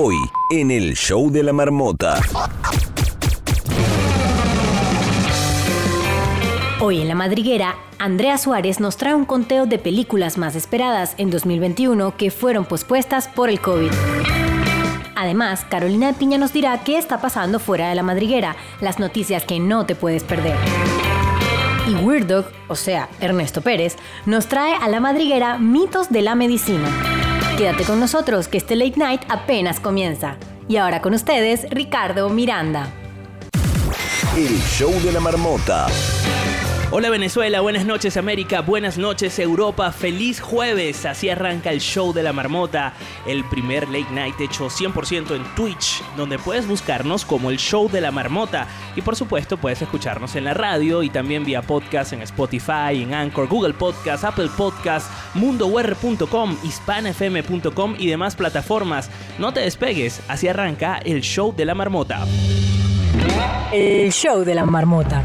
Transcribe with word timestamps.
Hoy, 0.00 0.14
en 0.50 0.70
el 0.70 0.94
show 0.94 1.28
de 1.28 1.42
la 1.42 1.52
marmota. 1.52 2.20
Hoy 6.78 7.00
en 7.00 7.08
La 7.08 7.16
Madriguera, 7.16 7.74
Andrea 7.98 8.38
Suárez 8.38 8.78
nos 8.78 8.96
trae 8.96 9.16
un 9.16 9.24
conteo 9.24 9.66
de 9.66 9.80
películas 9.80 10.38
más 10.38 10.54
esperadas 10.54 11.16
en 11.18 11.30
2021 11.30 12.16
que 12.16 12.30
fueron 12.30 12.64
pospuestas 12.64 13.26
por 13.26 13.50
el 13.50 13.60
COVID. 13.60 13.90
Además, 15.16 15.66
Carolina 15.68 16.06
de 16.06 16.14
Piña 16.14 16.38
nos 16.38 16.52
dirá 16.52 16.84
qué 16.84 16.96
está 16.96 17.20
pasando 17.20 17.58
fuera 17.58 17.88
de 17.88 17.96
La 17.96 18.04
Madriguera, 18.04 18.54
las 18.80 19.00
noticias 19.00 19.44
que 19.44 19.58
no 19.58 19.84
te 19.84 19.96
puedes 19.96 20.22
perder. 20.22 20.54
Y 21.88 21.94
Weird 21.96 22.26
Dog, 22.26 22.44
o 22.68 22.76
sea, 22.76 23.08
Ernesto 23.20 23.62
Pérez, 23.62 23.96
nos 24.26 24.46
trae 24.46 24.74
a 24.74 24.88
La 24.88 25.00
Madriguera 25.00 25.58
mitos 25.58 26.08
de 26.10 26.22
la 26.22 26.36
medicina. 26.36 27.27
Quédate 27.58 27.82
con 27.82 27.98
nosotros 27.98 28.46
que 28.46 28.56
este 28.56 28.76
late 28.76 28.96
night 28.96 29.22
apenas 29.28 29.80
comienza. 29.80 30.36
Y 30.68 30.76
ahora 30.76 31.02
con 31.02 31.12
ustedes, 31.12 31.68
Ricardo 31.70 32.30
Miranda. 32.30 32.86
El 34.36 34.60
show 34.60 34.92
de 35.02 35.10
la 35.10 35.18
marmota. 35.18 35.88
Hola 36.90 37.10
Venezuela, 37.10 37.60
buenas 37.60 37.84
noches 37.84 38.16
América, 38.16 38.62
buenas 38.62 38.96
noches 38.96 39.38
Europa, 39.38 39.92
feliz 39.92 40.40
jueves, 40.40 41.04
así 41.04 41.28
arranca 41.28 41.70
el 41.70 41.80
show 41.80 42.14
de 42.14 42.22
la 42.22 42.32
marmota, 42.32 42.94
el 43.26 43.44
primer 43.44 43.86
late 43.90 44.10
night 44.10 44.40
hecho 44.40 44.68
100% 44.68 45.36
en 45.36 45.44
Twitch, 45.54 46.02
donde 46.16 46.38
puedes 46.38 46.66
buscarnos 46.66 47.26
como 47.26 47.50
el 47.50 47.58
show 47.58 47.90
de 47.90 48.00
la 48.00 48.10
marmota. 48.10 48.66
Y 48.96 49.02
por 49.02 49.16
supuesto 49.16 49.58
puedes 49.58 49.82
escucharnos 49.82 50.34
en 50.34 50.44
la 50.44 50.54
radio 50.54 51.02
y 51.02 51.10
también 51.10 51.44
vía 51.44 51.60
podcast 51.60 52.14
en 52.14 52.22
Spotify, 52.22 53.02
en 53.02 53.12
Anchor, 53.12 53.48
Google 53.48 53.74
Podcast, 53.74 54.24
Apple 54.24 54.48
Podcast, 54.56 55.12
mundowr.com, 55.34 56.56
hispanfm.com 56.64 57.96
y 57.98 58.06
demás 58.06 58.34
plataformas. 58.34 59.10
No 59.38 59.52
te 59.52 59.60
despegues, 59.60 60.22
así 60.26 60.48
arranca 60.48 60.96
el 61.04 61.20
show 61.20 61.54
de 61.54 61.66
la 61.66 61.74
marmota. 61.74 62.26
El 63.74 64.10
show 64.10 64.42
de 64.42 64.54
la 64.54 64.64
marmota. 64.64 65.22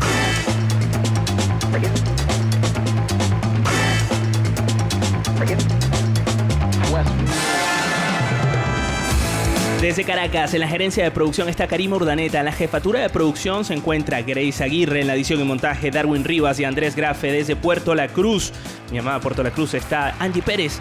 Desde 9.83 10.05
Caracas, 10.05 10.53
en 10.53 10.61
la 10.61 10.67
gerencia 10.69 11.03
de 11.03 11.11
producción 11.11 11.49
está 11.49 11.67
Karim 11.67 11.91
Urdaneta. 11.91 12.39
En 12.39 12.45
la 12.45 12.53
jefatura 12.53 13.01
de 13.01 13.09
producción 13.09 13.65
se 13.65 13.73
encuentra 13.73 14.21
Grace 14.21 14.63
Aguirre. 14.63 15.01
En 15.01 15.07
la 15.07 15.15
edición 15.15 15.41
y 15.41 15.43
montaje, 15.43 15.91
Darwin 15.91 16.23
Rivas 16.23 16.57
y 16.61 16.63
Andrés 16.63 16.95
Grafe. 16.95 17.33
Desde 17.33 17.57
Puerto 17.57 17.93
La 17.93 18.07
Cruz, 18.07 18.53
mi 18.91 18.99
amada 18.99 19.19
Puerto 19.19 19.43
La 19.43 19.51
Cruz, 19.51 19.73
está 19.73 20.15
Angie 20.19 20.41
Pérez. 20.41 20.79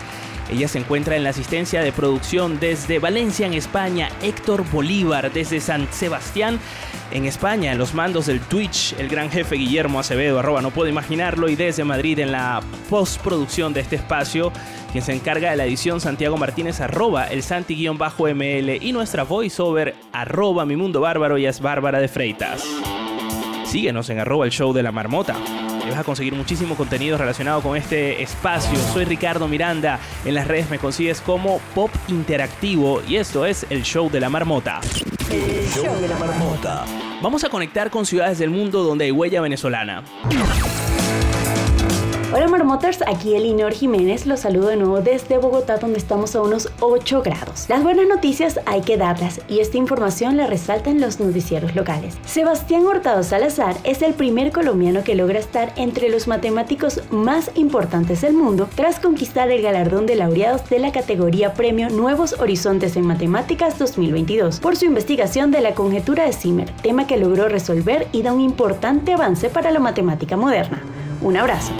Ella 0.53 0.69
se 0.69 0.79
encuentra 0.79 1.17
en 1.17 1.25
la 1.25 1.31
asistencia 1.31 1.81
de 1.81 1.93
producción 1.93 2.61
desde 2.61 2.99
Valencia, 2.99 3.47
en 3.47 3.55
España. 3.55 4.11
Héctor 4.21 4.71
Bolívar, 4.71 5.33
desde 5.33 5.61
San 5.63 5.91
Sebastián, 5.91 6.61
en 7.11 7.25
España. 7.25 7.73
En 7.73 7.79
los 7.79 7.95
mandos 7.95 8.27
del 8.27 8.41
Twitch, 8.41 8.95
el 8.99 9.09
gran 9.09 9.31
jefe 9.31 9.57
Guillermo 9.57 9.99
Acevedo, 9.99 10.39
arroba, 10.39 10.61
no 10.61 10.71
puedo 10.71 10.91
imaginarlo. 10.91 11.49
Y 11.49 11.57
desde 11.57 11.85
Madrid, 11.85 12.19
en 12.19 12.33
la 12.33 12.61
postproducción 12.91 13.73
de 13.73 13.81
este 13.81 13.97
espacio, 13.97 14.53
quien 14.93 15.03
se 15.03 15.15
encarga 15.15 15.53
de 15.53 15.57
la 15.57 15.65
edición, 15.65 16.03
Santiago 16.03 16.37
Martínez, 16.37 16.83
arroba, 16.83 17.29
el 17.29 17.43
Santi-ML. 17.43 18.79
Y 18.79 18.93
nuestra 18.93 19.23
voiceover, 19.23 19.95
arroba, 20.13 20.67
mi 20.67 20.77
mundo 20.77 21.01
bárbaro, 21.01 21.39
y 21.39 21.47
es 21.47 21.63
Bárbara 21.63 21.99
de 21.99 22.09
Freitas. 22.09 22.63
Síguenos 23.65 24.11
en 24.11 24.19
arroba 24.19 24.45
el 24.45 24.53
show 24.53 24.75
de 24.75 24.83
la 24.83 24.93
marmota. 24.93 25.35
Y 25.85 25.91
vas 25.91 25.99
a 25.99 26.05
conseguir 26.05 26.35
muchísimo 26.35 26.77
contenido 26.77 27.19
relacionado 27.19 27.61
con 27.61 27.77
este 27.77 28.23
espacio. 28.23 28.79
Soy 28.93 29.05
Ricardo 29.05 29.49
Miranda. 29.49 29.99
En 30.25 30.35
las 30.35 30.47
redes 30.47 30.71
me 30.71 30.79
consigues 30.79 31.21
como 31.21 31.59
Pop 31.75 31.91
Interactivo. 32.09 33.03
Y 33.07 33.17
esto 33.17 33.47
es 33.47 33.67
el 33.71 33.83
show 33.83 34.11
de 34.11 34.21
la 34.21 34.29
marmota. 34.29 34.81
El 35.31 35.69
show 35.69 36.01
de 36.01 36.09
la 36.09 36.19
marmota. 36.19 36.85
Vamos 37.21 37.43
a 37.45 37.49
conectar 37.49 37.91
con 37.91 38.07
ciudades 38.07 38.39
del 38.39 38.51
mundo 38.51 38.83
donde 38.83 39.07
hay 39.07 39.11
huella 39.11 39.41
venezolana. 39.41 40.05
Hola 42.35 42.49
Marmoters, 42.49 43.03
aquí 43.07 43.35
Elinor 43.35 43.75
Jiménez, 43.75 44.25
los 44.25 44.41
saludo 44.41 44.69
de 44.69 44.77
nuevo 44.77 45.03
desde 45.03 45.37
Bogotá 45.37 45.77
donde 45.77 45.99
estamos 45.99 46.35
a 46.35 46.41
unos 46.41 46.71
8 46.81 47.21
grados. 47.21 47.67
Las 47.69 47.83
buenas 47.83 48.09
noticias 48.09 48.59
hay 48.65 48.81
que 48.81 48.97
darlas 48.97 49.43
y 49.49 49.61
esta 49.61 49.77
información 49.77 50.39
la 50.39 50.47
resaltan 50.47 50.99
los 50.99 51.21
noticieros 51.21 51.77
locales. 51.77 52.17
Sebastián 52.25 52.87
Hurtado 52.87 53.23
Salazar 53.23 53.77
es 53.85 54.01
el 54.01 54.15
primer 54.15 54.51
colombiano 54.51 55.05
que 55.05 55.15
logra 55.15 55.39
estar 55.39 55.75
entre 55.77 56.09
los 56.09 56.27
matemáticos 56.27 57.03
más 57.11 57.51
importantes 57.55 58.23
del 58.23 58.33
mundo 58.33 58.67
tras 58.77 58.99
conquistar 58.99 59.51
el 59.51 59.61
galardón 59.61 60.07
de 60.07 60.17
laureados 60.17 60.67
de 60.71 60.79
la 60.79 60.91
categoría 60.91 61.53
Premio 61.53 61.91
Nuevos 61.91 62.41
Horizontes 62.41 62.97
en 62.97 63.07
Matemáticas 63.07 63.79
2022 63.79 64.59
por 64.61 64.77
su 64.77 64.87
investigación 64.87 65.51
de 65.51 65.61
la 65.61 65.75
conjetura 65.75 66.25
de 66.25 66.33
Zimmer, 66.33 66.71
tema 66.77 67.07
que 67.07 67.19
logró 67.19 67.51
resolver 67.51 68.09
y 68.11 68.23
da 68.23 68.33
un 68.33 68.41
importante 68.41 69.13
avance 69.13 69.51
para 69.51 69.71
la 69.71 69.81
matemática 69.81 70.39
moderna. 70.39 70.83
Un 71.21 71.37
abrazo. 71.37 71.73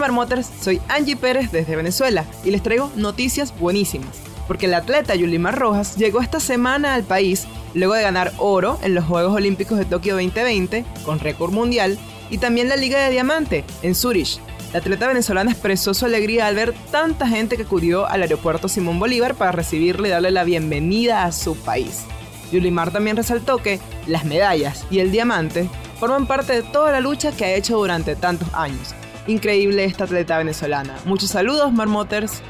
Marmoters, 0.00 0.50
soy 0.60 0.80
Angie 0.88 1.16
Pérez 1.16 1.52
desde 1.52 1.76
Venezuela 1.76 2.24
y 2.42 2.50
les 2.50 2.62
traigo 2.62 2.90
noticias 2.96 3.56
buenísimas, 3.56 4.16
porque 4.48 4.66
el 4.66 4.74
atleta 4.74 5.14
Yulimar 5.14 5.58
Rojas 5.58 5.96
llegó 5.96 6.20
esta 6.20 6.40
semana 6.40 6.94
al 6.94 7.04
país 7.04 7.46
luego 7.74 7.94
de 7.94 8.02
ganar 8.02 8.32
oro 8.38 8.78
en 8.82 8.94
los 8.94 9.04
Juegos 9.04 9.34
Olímpicos 9.34 9.78
de 9.78 9.84
Tokio 9.84 10.14
2020 10.14 10.84
con 11.04 11.20
récord 11.20 11.52
mundial 11.52 11.98
y 12.30 12.38
también 12.38 12.68
la 12.68 12.76
Liga 12.76 12.98
de 12.98 13.10
Diamante 13.10 13.64
en 13.82 13.94
Zurich. 13.94 14.40
La 14.72 14.78
atleta 14.78 15.06
venezolana 15.06 15.50
expresó 15.50 15.94
su 15.94 16.06
alegría 16.06 16.46
al 16.46 16.54
ver 16.54 16.74
tanta 16.90 17.26
gente 17.28 17.56
que 17.56 17.64
acudió 17.64 18.06
al 18.06 18.22
aeropuerto 18.22 18.68
Simón 18.68 18.98
Bolívar 18.98 19.34
para 19.34 19.52
recibirle 19.52 20.08
y 20.08 20.10
darle 20.12 20.30
la 20.30 20.44
bienvenida 20.44 21.24
a 21.24 21.32
su 21.32 21.56
país. 21.56 22.04
Yulimar 22.52 22.90
también 22.90 23.16
resaltó 23.16 23.58
que 23.58 23.80
las 24.06 24.24
medallas 24.24 24.86
y 24.90 25.00
el 25.00 25.12
diamante 25.12 25.68
forman 25.98 26.26
parte 26.26 26.54
de 26.54 26.62
toda 26.62 26.90
la 26.90 27.00
lucha 27.00 27.32
que 27.32 27.44
ha 27.44 27.54
hecho 27.54 27.76
durante 27.76 28.16
tantos 28.16 28.48
años 28.54 28.94
increíble 29.26 29.84
esta 29.84 30.04
atleta 30.04 30.38
venezolana. 30.38 30.96
Muchos 31.04 31.30
saludos, 31.30 31.72
Marmoters. 31.72 32.42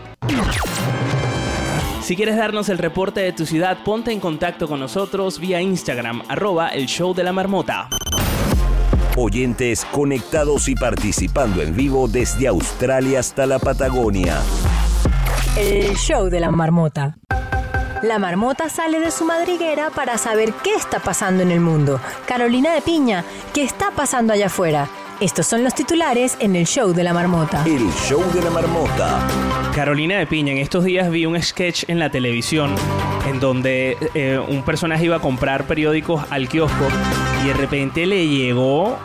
Si 2.03 2.17
quieres 2.17 2.37
darnos 2.37 2.69
el 2.69 2.79
reporte 2.79 3.21
de 3.21 3.33
tu 3.33 3.47
ciudad, 3.47 3.85
ponte 3.85 4.11
en 4.11 4.19
contacto 4.19 4.67
con 4.67 4.81
nosotros 4.81 5.39
vía 5.39 5.61
Instagram, 5.61 6.23
arroba 6.29 6.69
el 6.69 6.87
show 6.87 7.15
de 7.15 7.23
la 7.23 7.33
marmota. 7.33 7.89
Oyentes 9.17 9.85
conectados 9.85 10.69
y 10.69 10.75
participando 10.75 11.63
en 11.63 11.77
vivo 11.77 12.09
desde 12.09 12.49
Australia 12.49 13.21
hasta 13.21 13.47
la 13.47 13.59
Patagonia. 13.59 14.39
El 15.57 15.97
show 15.97 16.29
de 16.29 16.41
la 16.41 16.51
marmota. 16.51 17.19
La 18.03 18.19
marmota 18.19 18.69
sale 18.71 18.99
de 18.99 19.11
su 19.11 19.25
madriguera 19.25 19.91
para 19.91 20.17
saber 20.17 20.55
qué 20.65 20.75
está 20.75 21.01
pasando 21.01 21.43
en 21.43 21.51
el 21.51 21.61
mundo. 21.61 22.01
Carolina 22.27 22.73
de 22.73 22.81
Piña, 22.81 23.25
¿qué 23.53 23.63
está 23.63 23.91
pasando 23.91 24.33
allá 24.33 24.47
afuera? 24.47 24.89
Estos 25.21 25.47
son 25.47 25.63
los 25.63 25.75
titulares 25.75 26.39
en 26.41 26.57
el 26.57 26.67
show 26.67 26.95
de 26.95 27.05
la 27.05 27.13
marmota. 27.13 27.63
El 27.67 27.91
show 27.93 28.25
de 28.33 28.41
la 28.41 28.49
marmota. 28.49 29.19
Carolina 29.75 30.19
de 30.19 30.27
Piña, 30.27 30.53
en 30.53 30.57
estos 30.59 30.83
días 30.83 31.11
vi 31.11 31.27
un 31.27 31.41
sketch 31.43 31.85
en 31.89 31.99
la 31.99 32.11
televisión 32.11 32.75
en 33.29 33.39
donde 33.39 33.99
eh, 34.15 34.39
un 34.39 34.63
personaje 34.63 35.05
iba 35.05 35.17
a 35.17 35.21
comprar 35.21 35.65
periódicos 35.65 36.25
al 36.31 36.49
kiosco 36.49 36.89
y 37.45 37.49
de 37.49 37.53
repente 37.53 38.07
le 38.07 38.27
llegó 38.27 38.99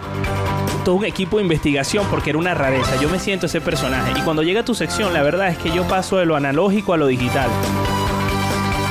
todo 0.85 0.95
un 0.95 1.03
equipo 1.03 1.35
de 1.35 1.43
investigación 1.43 2.07
porque 2.09 2.29
era 2.29 2.39
una 2.39 2.53
rareza. 2.53 2.95
Yo 3.01 3.09
me 3.09 3.19
siento 3.19 3.47
ese 3.47 3.59
personaje 3.59 4.13
y 4.17 4.21
cuando 4.21 4.41
llega 4.41 4.63
tu 4.63 4.73
sección, 4.73 5.11
la 5.13 5.21
verdad 5.21 5.49
es 5.49 5.57
que 5.57 5.69
yo 5.69 5.85
paso 5.85 6.15
de 6.15 6.25
lo 6.25 6.37
analógico 6.37 6.93
a 6.93 6.97
lo 6.97 7.07
digital 7.07 7.49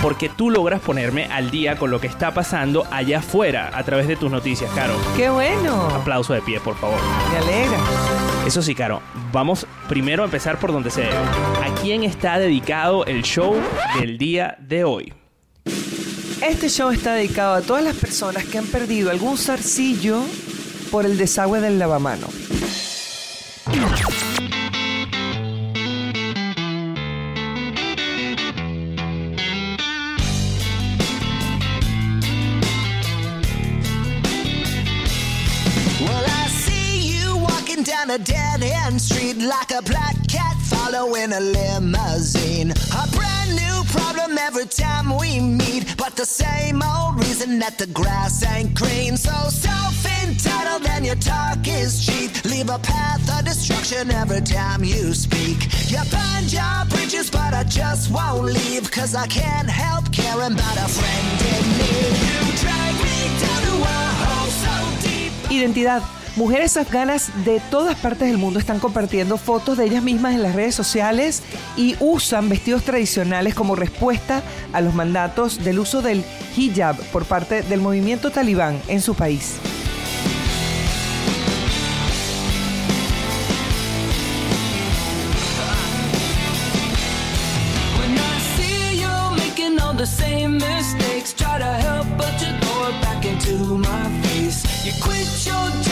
porque 0.04 0.28
tú 0.28 0.50
logras 0.50 0.82
ponerme 0.82 1.24
al 1.32 1.50
día 1.50 1.76
con 1.76 1.90
lo 1.90 1.98
que 1.98 2.08
está 2.08 2.34
pasando 2.34 2.86
allá 2.90 3.20
afuera 3.20 3.70
a 3.72 3.82
través 3.84 4.06
de 4.06 4.16
tus 4.16 4.30
noticias, 4.30 4.70
Caro. 4.74 4.92
¡Qué 5.16 5.30
bueno! 5.30 5.88
Aplauso 5.88 6.34
de 6.34 6.42
pie, 6.42 6.60
por 6.60 6.76
favor. 6.76 6.98
Me 7.32 7.38
alegra. 7.38 7.78
Eso 8.46 8.60
sí, 8.60 8.74
Caro, 8.74 9.00
vamos 9.32 9.66
primero 9.88 10.22
a 10.22 10.26
empezar 10.26 10.60
por 10.60 10.72
donde 10.72 10.90
se 10.90 11.00
debe. 11.00 11.14
¿A 11.14 11.74
quién 11.80 12.04
está 12.04 12.38
dedicado 12.38 13.06
el 13.06 13.22
show 13.22 13.56
del 13.98 14.18
día 14.18 14.58
de 14.60 14.84
hoy? 14.84 15.14
Este 16.42 16.68
show 16.68 16.90
está 16.90 17.14
dedicado 17.14 17.54
a 17.54 17.62
todas 17.62 17.82
las 17.82 17.96
personas 17.96 18.44
que 18.44 18.58
han 18.58 18.66
perdido 18.66 19.10
algún 19.10 19.38
zarcillo 19.38 20.20
por 20.90 21.06
el 21.06 21.16
desagüe 21.16 21.62
del 21.62 21.78
lavamano. 21.78 22.26
A 38.14 38.18
dead 38.18 38.62
end 38.62 39.00
street 39.00 39.38
like 39.38 39.72
a 39.72 39.82
black 39.82 40.14
cat 40.28 40.56
following 40.62 41.32
a 41.32 41.40
limousine. 41.40 42.70
A 42.70 43.08
brand 43.10 43.50
new 43.56 43.78
problem 43.90 44.38
every 44.38 44.66
time 44.66 45.16
we 45.18 45.40
meet, 45.40 45.96
but 45.96 46.14
the 46.14 46.24
same 46.24 46.80
old 46.82 47.18
reason 47.18 47.58
that 47.58 47.76
the 47.76 47.88
grass 47.88 48.44
ain't 48.46 48.72
green. 48.74 49.16
So 49.16 49.32
self 49.48 49.96
entitled 50.22 50.86
and 50.90 51.04
your 51.04 51.16
talk 51.16 51.66
is 51.66 52.06
cheap. 52.06 52.30
leave 52.44 52.70
a 52.70 52.78
path 52.78 53.22
of 53.36 53.44
destruction 53.44 54.12
every 54.12 54.42
time 54.42 54.84
you 54.84 55.12
speak. 55.12 55.58
You 55.90 55.98
burn 56.14 56.44
your 56.46 56.78
bridges, 56.90 57.30
but 57.30 57.52
I 57.52 57.64
just 57.64 58.12
won't 58.12 58.44
leave. 58.44 58.90
Cause 58.92 59.16
I 59.16 59.26
can't 59.26 59.68
help 59.68 60.12
caring 60.12 60.52
about 60.52 60.76
a 60.76 60.88
friend 60.98 61.36
in 61.54 61.64
need. 61.80 62.14
You 62.26 62.42
drag 62.62 62.94
me 63.06 63.18
down 63.42 63.60
to 63.68 63.74
a 63.82 63.98
hole 64.22 64.50
so 64.62 64.74
deep. 65.08 65.32
Identidad. 65.50 66.23
Mujeres 66.36 66.76
afganas 66.76 67.30
de 67.44 67.60
todas 67.70 67.96
partes 67.96 68.26
del 68.26 68.38
mundo 68.38 68.58
están 68.58 68.80
compartiendo 68.80 69.36
fotos 69.36 69.78
de 69.78 69.84
ellas 69.84 70.02
mismas 70.02 70.34
en 70.34 70.42
las 70.42 70.56
redes 70.56 70.74
sociales 70.74 71.44
y 71.76 71.94
usan 72.00 72.48
vestidos 72.48 72.82
tradicionales 72.82 73.54
como 73.54 73.76
respuesta 73.76 74.42
a 74.72 74.80
los 74.80 74.94
mandatos 74.94 75.62
del 75.62 75.78
uso 75.78 76.02
del 76.02 76.24
hijab 76.56 76.96
por 77.12 77.24
parte 77.24 77.62
del 77.62 77.80
movimiento 77.80 78.32
talibán 78.32 78.80
en 78.88 79.00
su 79.00 79.14
país. 79.14 79.58
Quit 95.00 95.46
your 95.46 95.83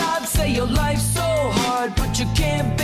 say 0.42 0.54
your 0.54 0.66
life's 0.66 1.02
so 1.02 1.28
hard, 1.60 1.94
but 1.96 2.18
you 2.18 2.26
can't 2.34 2.81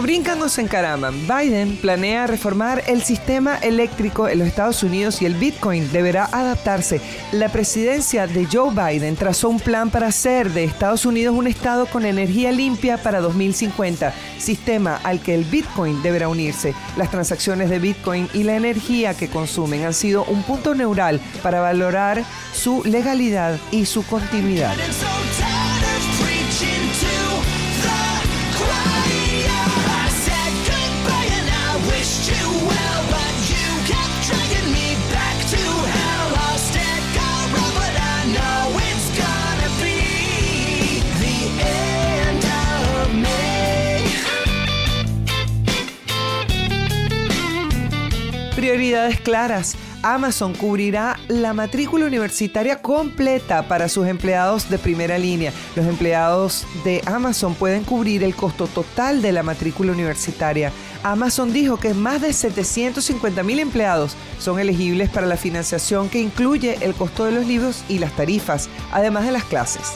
Brincan 0.00 0.40
o 0.42 0.46
encaraman. 0.58 1.14
Biden 1.26 1.76
planea 1.76 2.26
reformar 2.26 2.84
el 2.86 3.02
sistema 3.02 3.56
eléctrico 3.56 4.28
en 4.28 4.38
los 4.38 4.48
Estados 4.48 4.82
Unidos 4.82 5.22
y 5.22 5.26
el 5.26 5.34
Bitcoin 5.34 5.90
deberá 5.92 6.26
adaptarse. 6.26 7.00
La 7.32 7.48
presidencia 7.48 8.26
de 8.26 8.46
Joe 8.50 8.70
Biden 8.70 9.16
trazó 9.16 9.48
un 9.48 9.60
plan 9.60 9.90
para 9.90 10.08
hacer 10.08 10.50
de 10.50 10.64
Estados 10.64 11.06
Unidos 11.06 11.34
un 11.36 11.46
estado 11.46 11.86
con 11.86 12.04
energía 12.04 12.52
limpia 12.52 13.02
para 13.02 13.20
2050, 13.20 14.12
sistema 14.38 15.00
al 15.04 15.20
que 15.20 15.34
el 15.34 15.44
Bitcoin 15.44 16.02
deberá 16.02 16.28
unirse. 16.28 16.74
Las 16.96 17.10
transacciones 17.10 17.70
de 17.70 17.78
Bitcoin 17.78 18.28
y 18.34 18.42
la 18.42 18.56
energía 18.56 19.14
que 19.14 19.28
consumen 19.28 19.84
han 19.84 19.94
sido 19.94 20.24
un 20.24 20.42
punto 20.42 20.74
neural 20.74 21.20
para 21.42 21.60
valorar 21.60 22.24
su 22.52 22.82
legalidad 22.84 23.58
y 23.70 23.86
su 23.86 24.04
continuidad. 24.06 24.74
Prioridades 48.68 49.18
claras. 49.18 49.76
Amazon 50.02 50.52
cubrirá 50.52 51.18
la 51.28 51.54
matrícula 51.54 52.04
universitaria 52.04 52.82
completa 52.82 53.66
para 53.66 53.88
sus 53.88 54.06
empleados 54.06 54.68
de 54.68 54.78
primera 54.78 55.16
línea. 55.16 55.54
Los 55.74 55.86
empleados 55.86 56.66
de 56.84 57.00
Amazon 57.06 57.54
pueden 57.54 57.82
cubrir 57.84 58.22
el 58.22 58.34
costo 58.34 58.66
total 58.66 59.22
de 59.22 59.32
la 59.32 59.42
matrícula 59.42 59.92
universitaria. 59.92 60.70
Amazon 61.02 61.50
dijo 61.50 61.78
que 61.78 61.94
más 61.94 62.20
de 62.20 62.34
750 62.34 63.42
mil 63.42 63.58
empleados 63.58 64.16
son 64.38 64.58
elegibles 64.58 65.08
para 65.08 65.26
la 65.26 65.38
financiación 65.38 66.10
que 66.10 66.20
incluye 66.20 66.76
el 66.82 66.92
costo 66.92 67.24
de 67.24 67.32
los 67.32 67.46
libros 67.46 67.84
y 67.88 68.00
las 68.00 68.14
tarifas, 68.16 68.68
además 68.92 69.24
de 69.24 69.32
las 69.32 69.44
clases. 69.44 69.94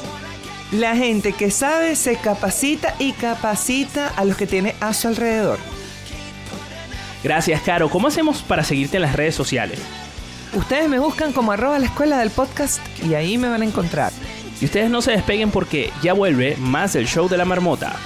La 0.70 0.96
gente 0.96 1.34
que 1.34 1.50
sabe 1.50 1.94
se 1.94 2.16
capacita 2.16 2.94
y 2.98 3.12
capacita 3.12 4.08
a 4.08 4.24
los 4.24 4.38
que 4.38 4.46
tiene 4.46 4.74
a 4.80 4.94
su 4.94 5.08
alrededor. 5.08 5.58
Gracias, 7.22 7.62
Caro. 7.62 7.88
¿Cómo 7.88 8.08
hacemos 8.08 8.42
para 8.42 8.64
seguirte 8.64 8.96
en 8.96 9.02
las 9.02 9.14
redes 9.14 9.34
sociales? 9.34 9.80
Ustedes 10.54 10.88
me 10.88 10.98
buscan 10.98 11.32
como 11.32 11.52
arroba 11.52 11.78
la 11.78 11.86
escuela 11.86 12.18
del 12.18 12.30
podcast 12.30 12.80
y 13.02 13.14
ahí 13.14 13.38
me 13.38 13.48
van 13.48 13.62
a 13.62 13.64
encontrar. 13.64 14.12
Y 14.60 14.66
ustedes 14.66 14.90
no 14.90 15.02
se 15.02 15.12
despeguen 15.12 15.50
porque 15.50 15.90
ya 16.02 16.12
vuelve 16.12 16.56
más 16.56 16.92
del 16.92 17.06
show 17.06 17.28
de 17.28 17.38
la 17.38 17.44
marmota. 17.44 17.96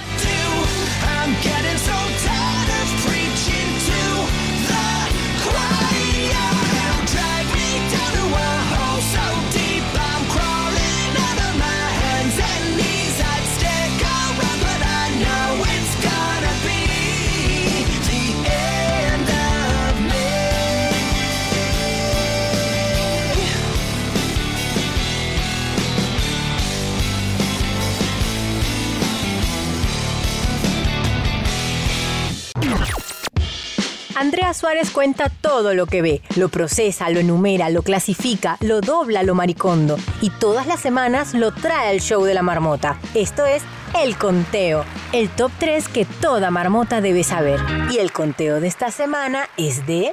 Suárez 34.53 34.91
cuenta 34.91 35.29
todo 35.29 35.73
lo 35.73 35.85
que 35.85 36.01
ve, 36.01 36.21
lo 36.35 36.49
procesa, 36.49 37.09
lo 37.09 37.19
enumera, 37.19 37.69
lo 37.69 37.81
clasifica, 37.81 38.57
lo 38.61 38.81
dobla, 38.81 39.23
lo 39.23 39.35
maricondo 39.35 39.97
y 40.21 40.29
todas 40.29 40.67
las 40.67 40.79
semanas 40.79 41.33
lo 41.33 41.53
trae 41.53 41.89
al 41.89 41.99
show 41.99 42.23
de 42.23 42.33
la 42.33 42.41
marmota. 42.41 42.99
Esto 43.13 43.45
es 43.45 43.63
El 44.01 44.17
Conteo, 44.17 44.85
el 45.11 45.29
top 45.29 45.51
3 45.59 45.87
que 45.89 46.05
toda 46.05 46.51
marmota 46.51 47.01
debe 47.01 47.23
saber. 47.23 47.59
Y 47.91 47.97
el 47.97 48.11
conteo 48.11 48.59
de 48.59 48.67
esta 48.67 48.91
semana 48.91 49.49
es 49.57 49.85
de... 49.85 50.11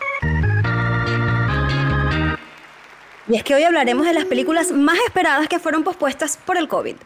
Y 3.27 3.37
es 3.37 3.43
que 3.43 3.55
hoy 3.55 3.63
hablaremos 3.63 4.07
de 4.07 4.13
las 4.13 4.27
películas 4.27 4.71
más 4.71 4.99
esperadas 5.07 5.49
que 5.49 5.59
fueron 5.59 5.83
pospuestas 5.83 6.37
por 6.37 6.59
el 6.59 6.69
COVID. 6.69 6.97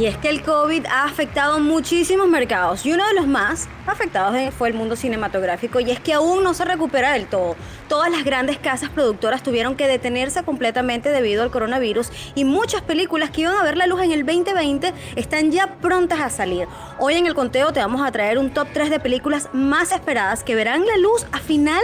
Y 0.00 0.06
es 0.06 0.16
que 0.16 0.30
el 0.30 0.40
COVID 0.40 0.86
ha 0.86 1.04
afectado 1.04 1.60
muchísimos 1.60 2.26
mercados 2.26 2.86
y 2.86 2.92
uno 2.94 3.06
de 3.06 3.12
los 3.12 3.26
más 3.26 3.68
afectados 3.86 4.34
eh, 4.34 4.50
fue 4.50 4.68
el 4.68 4.74
mundo 4.74 4.96
cinematográfico 4.96 5.78
y 5.78 5.90
es 5.90 6.00
que 6.00 6.14
aún 6.14 6.42
no 6.42 6.54
se 6.54 6.64
recupera 6.64 7.12
del 7.12 7.26
todo. 7.26 7.54
Todas 7.86 8.10
las 8.10 8.24
grandes 8.24 8.56
casas 8.56 8.88
productoras 8.88 9.42
tuvieron 9.42 9.76
que 9.76 9.86
detenerse 9.86 10.42
completamente 10.42 11.10
debido 11.10 11.42
al 11.42 11.50
coronavirus 11.50 12.08
y 12.34 12.46
muchas 12.46 12.80
películas 12.80 13.28
que 13.28 13.42
iban 13.42 13.56
a 13.56 13.62
ver 13.62 13.76
la 13.76 13.86
luz 13.86 14.00
en 14.00 14.12
el 14.12 14.24
2020 14.24 14.94
están 15.16 15.52
ya 15.52 15.74
prontas 15.82 16.20
a 16.20 16.30
salir. 16.30 16.66
Hoy 16.98 17.16
en 17.16 17.26
el 17.26 17.34
conteo 17.34 17.74
te 17.74 17.80
vamos 17.80 18.00
a 18.00 18.10
traer 18.10 18.38
un 18.38 18.54
top 18.54 18.68
3 18.72 18.88
de 18.88 19.00
películas 19.00 19.50
más 19.52 19.92
esperadas 19.92 20.44
que 20.44 20.54
verán 20.54 20.86
la 20.86 20.96
luz 20.96 21.26
a 21.30 21.40
final 21.40 21.82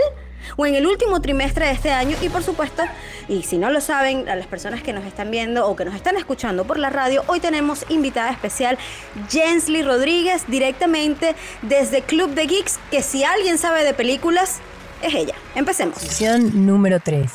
o 0.57 0.67
en 0.67 0.75
el 0.75 0.87
último 0.87 1.21
trimestre 1.21 1.67
de 1.67 1.73
este 1.73 1.91
año 1.91 2.17
y 2.23 2.29
por 2.29 2.43
supuesto, 2.43 2.83
y 3.29 3.43
si 3.43 3.59
no 3.59 3.71
lo 3.71 3.81
saben, 3.81 4.29
a 4.29 4.37
las 4.37 4.47
personas 4.47 4.83
que 4.83 4.93
nos 4.93 5.05
están 5.05 5.31
viendo 5.31 5.67
o 5.67 5.77
que 5.77 5.85
nos 5.85 5.95
están 5.95 6.17
escuchando 6.17 6.65
por 6.65 6.79
la 6.79 6.91
radio, 6.91 7.25
hoy 7.27 7.41
tenemos 7.41 7.85
invitada 7.89 8.31
especial 8.31 8.79
Jensly 9.29 9.83
Rodríguez 9.83 10.45
directamente 10.49 11.35
desde 11.63 12.03
Club 12.03 12.31
de 12.35 12.47
Geeks, 12.47 12.79
que 12.91 13.03
si 13.03 13.25
alguien 13.25 13.59
sabe 13.59 13.85
de 13.85 13.95
películas, 13.95 14.61
es 15.03 15.15
ella. 15.15 15.35
Empecemos. 15.55 15.95
Posición 15.95 16.67
número 16.67 17.01
3. 17.01 17.33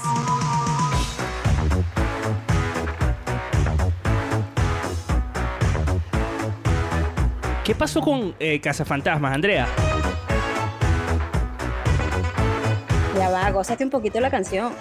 ¿Qué 7.64 7.76
pasó 7.76 8.02
con 8.02 8.36
eh, 8.40 8.60
Cazafantasmas, 8.60 9.34
Andrea? 9.34 9.68
Un 13.52 13.90
poquito 13.90 14.20
la 14.20 14.30
canción. 14.30 14.74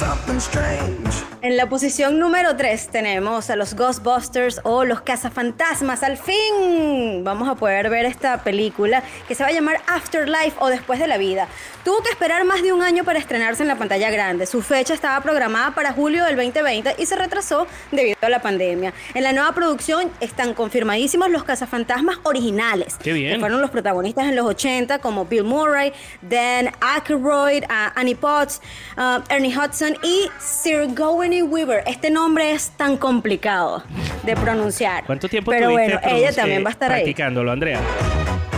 something 0.00 0.40
strange. 0.40 1.33
En 1.44 1.58
la 1.58 1.68
posición 1.68 2.18
número 2.18 2.56
3 2.56 2.88
tenemos 2.88 3.50
a 3.50 3.56
los 3.56 3.74
Ghostbusters 3.74 4.62
o 4.62 4.86
los 4.86 5.02
cazafantasmas. 5.02 6.02
Al 6.02 6.16
fin 6.16 7.22
vamos 7.22 7.50
a 7.50 7.54
poder 7.54 7.90
ver 7.90 8.06
esta 8.06 8.42
película 8.42 9.02
que 9.28 9.34
se 9.34 9.42
va 9.42 9.50
a 9.50 9.52
llamar 9.52 9.82
Afterlife 9.86 10.54
o 10.58 10.68
Después 10.68 10.98
de 10.98 11.06
la 11.06 11.18
Vida. 11.18 11.46
Tuvo 11.84 12.02
que 12.02 12.08
esperar 12.08 12.46
más 12.46 12.62
de 12.62 12.72
un 12.72 12.80
año 12.80 13.04
para 13.04 13.18
estrenarse 13.18 13.60
en 13.60 13.68
la 13.68 13.76
pantalla 13.76 14.10
grande. 14.10 14.46
Su 14.46 14.62
fecha 14.62 14.94
estaba 14.94 15.20
programada 15.20 15.72
para 15.72 15.92
julio 15.92 16.24
del 16.24 16.36
2020 16.36 16.94
y 16.96 17.04
se 17.04 17.14
retrasó 17.14 17.66
debido 17.92 18.16
a 18.22 18.30
la 18.30 18.40
pandemia. 18.40 18.94
En 19.12 19.22
la 19.22 19.34
nueva 19.34 19.52
producción 19.52 20.10
están 20.20 20.54
confirmadísimos 20.54 21.28
los 21.28 21.44
cazafantasmas 21.44 22.20
originales. 22.22 22.96
Qué 23.02 23.12
bien. 23.12 23.34
Que 23.34 23.40
fueron 23.40 23.60
los 23.60 23.70
protagonistas 23.70 24.28
en 24.28 24.36
los 24.36 24.46
80 24.46 24.98
como 25.00 25.26
Bill 25.26 25.44
Murray, 25.44 25.92
Dan 26.22 26.70
Aykroyd, 26.80 27.64
uh, 27.64 27.92
Annie 27.96 28.14
Potts, 28.14 28.62
uh, 28.96 29.20
Ernie 29.28 29.54
Hudson 29.54 29.98
y 30.02 30.30
Sir 30.40 30.86
Gawain 30.94 31.33
Weaver. 31.42 31.82
Este 31.86 32.10
nombre 32.10 32.52
es 32.52 32.70
tan 32.70 32.96
complicado 32.96 33.82
de 34.22 34.36
pronunciar. 34.36 35.04
¿Cuánto 35.04 35.28
tiempo 35.28 35.50
Pero 35.50 35.70
tuviste 35.70 35.96
bueno, 35.96 36.16
ella 36.16 36.32
también 36.32 36.64
va 36.64 36.68
a 36.68 36.72
estar 36.72 36.90
ahí. 36.92 37.02
practicándolo, 37.02 37.50
Andrea? 37.52 37.80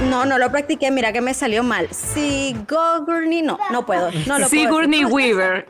No, 0.08 0.24
no 0.24 0.38
lo 0.38 0.50
practiqué, 0.50 0.90
mira 0.90 1.12
que 1.12 1.20
me 1.20 1.34
salió 1.34 1.62
mal. 1.62 1.88
Sigourney, 1.90 3.42
no, 3.42 3.58
no 3.70 3.84
puedo. 3.84 4.10
No 4.26 4.38
lo 4.38 4.48
puedo 4.48 4.48
Sigourney. 4.48 5.04
Weaver. 5.04 5.66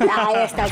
Ahí 0.00 0.44
está, 0.44 0.64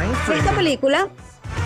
ain't 0.00 0.28
Esta 0.28 0.52
película 0.52 1.08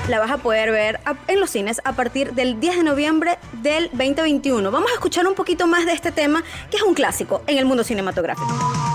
la 0.08 0.20
vas 0.20 0.30
a 0.30 0.38
poder 0.38 0.70
ver 0.70 1.00
en 1.26 1.40
los 1.40 1.50
cines 1.50 1.80
a 1.84 1.92
partir 1.92 2.32
del 2.32 2.60
10 2.60 2.76
de 2.76 2.82
noviembre 2.84 3.38
del 3.62 3.88
2021. 3.92 4.70
Vamos 4.70 4.90
a 4.90 4.94
escuchar 4.94 5.26
un 5.26 5.34
poquito 5.34 5.66
más 5.66 5.84
de 5.86 5.92
este 5.92 6.12
tema, 6.12 6.44
que 6.70 6.76
es 6.76 6.82
un 6.82 6.94
clásico 6.94 7.42
en 7.46 7.58
el 7.58 7.64
mundo 7.64 7.82
cinematográfico. 7.82 8.85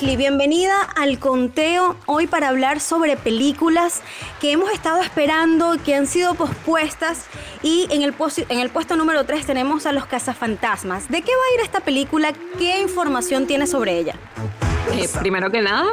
Bienvenida 0.00 0.82
al 0.94 1.18
conteo 1.18 1.96
hoy 2.04 2.26
para 2.26 2.48
hablar 2.48 2.80
sobre 2.80 3.16
películas 3.16 4.02
que 4.40 4.52
hemos 4.52 4.70
estado 4.70 5.00
esperando, 5.00 5.76
que 5.84 5.94
han 5.94 6.06
sido 6.06 6.34
pospuestas 6.34 7.24
y 7.62 7.86
en 7.90 8.02
el, 8.02 8.14
en 8.50 8.60
el 8.60 8.68
puesto 8.68 8.96
número 8.96 9.24
3 9.24 9.46
tenemos 9.46 9.86
a 9.86 9.92
los 9.92 10.04
cazafantasmas. 10.06 11.08
¿De 11.08 11.22
qué 11.22 11.32
va 11.32 11.42
a 11.50 11.54
ir 11.54 11.60
esta 11.64 11.80
película? 11.80 12.32
¿Qué 12.58 12.80
información 12.80 13.46
tiene 13.46 13.66
sobre 13.66 13.98
ella? 13.98 14.16
Eh, 14.92 15.08
primero 15.18 15.50
que 15.50 15.62
nada, 15.62 15.86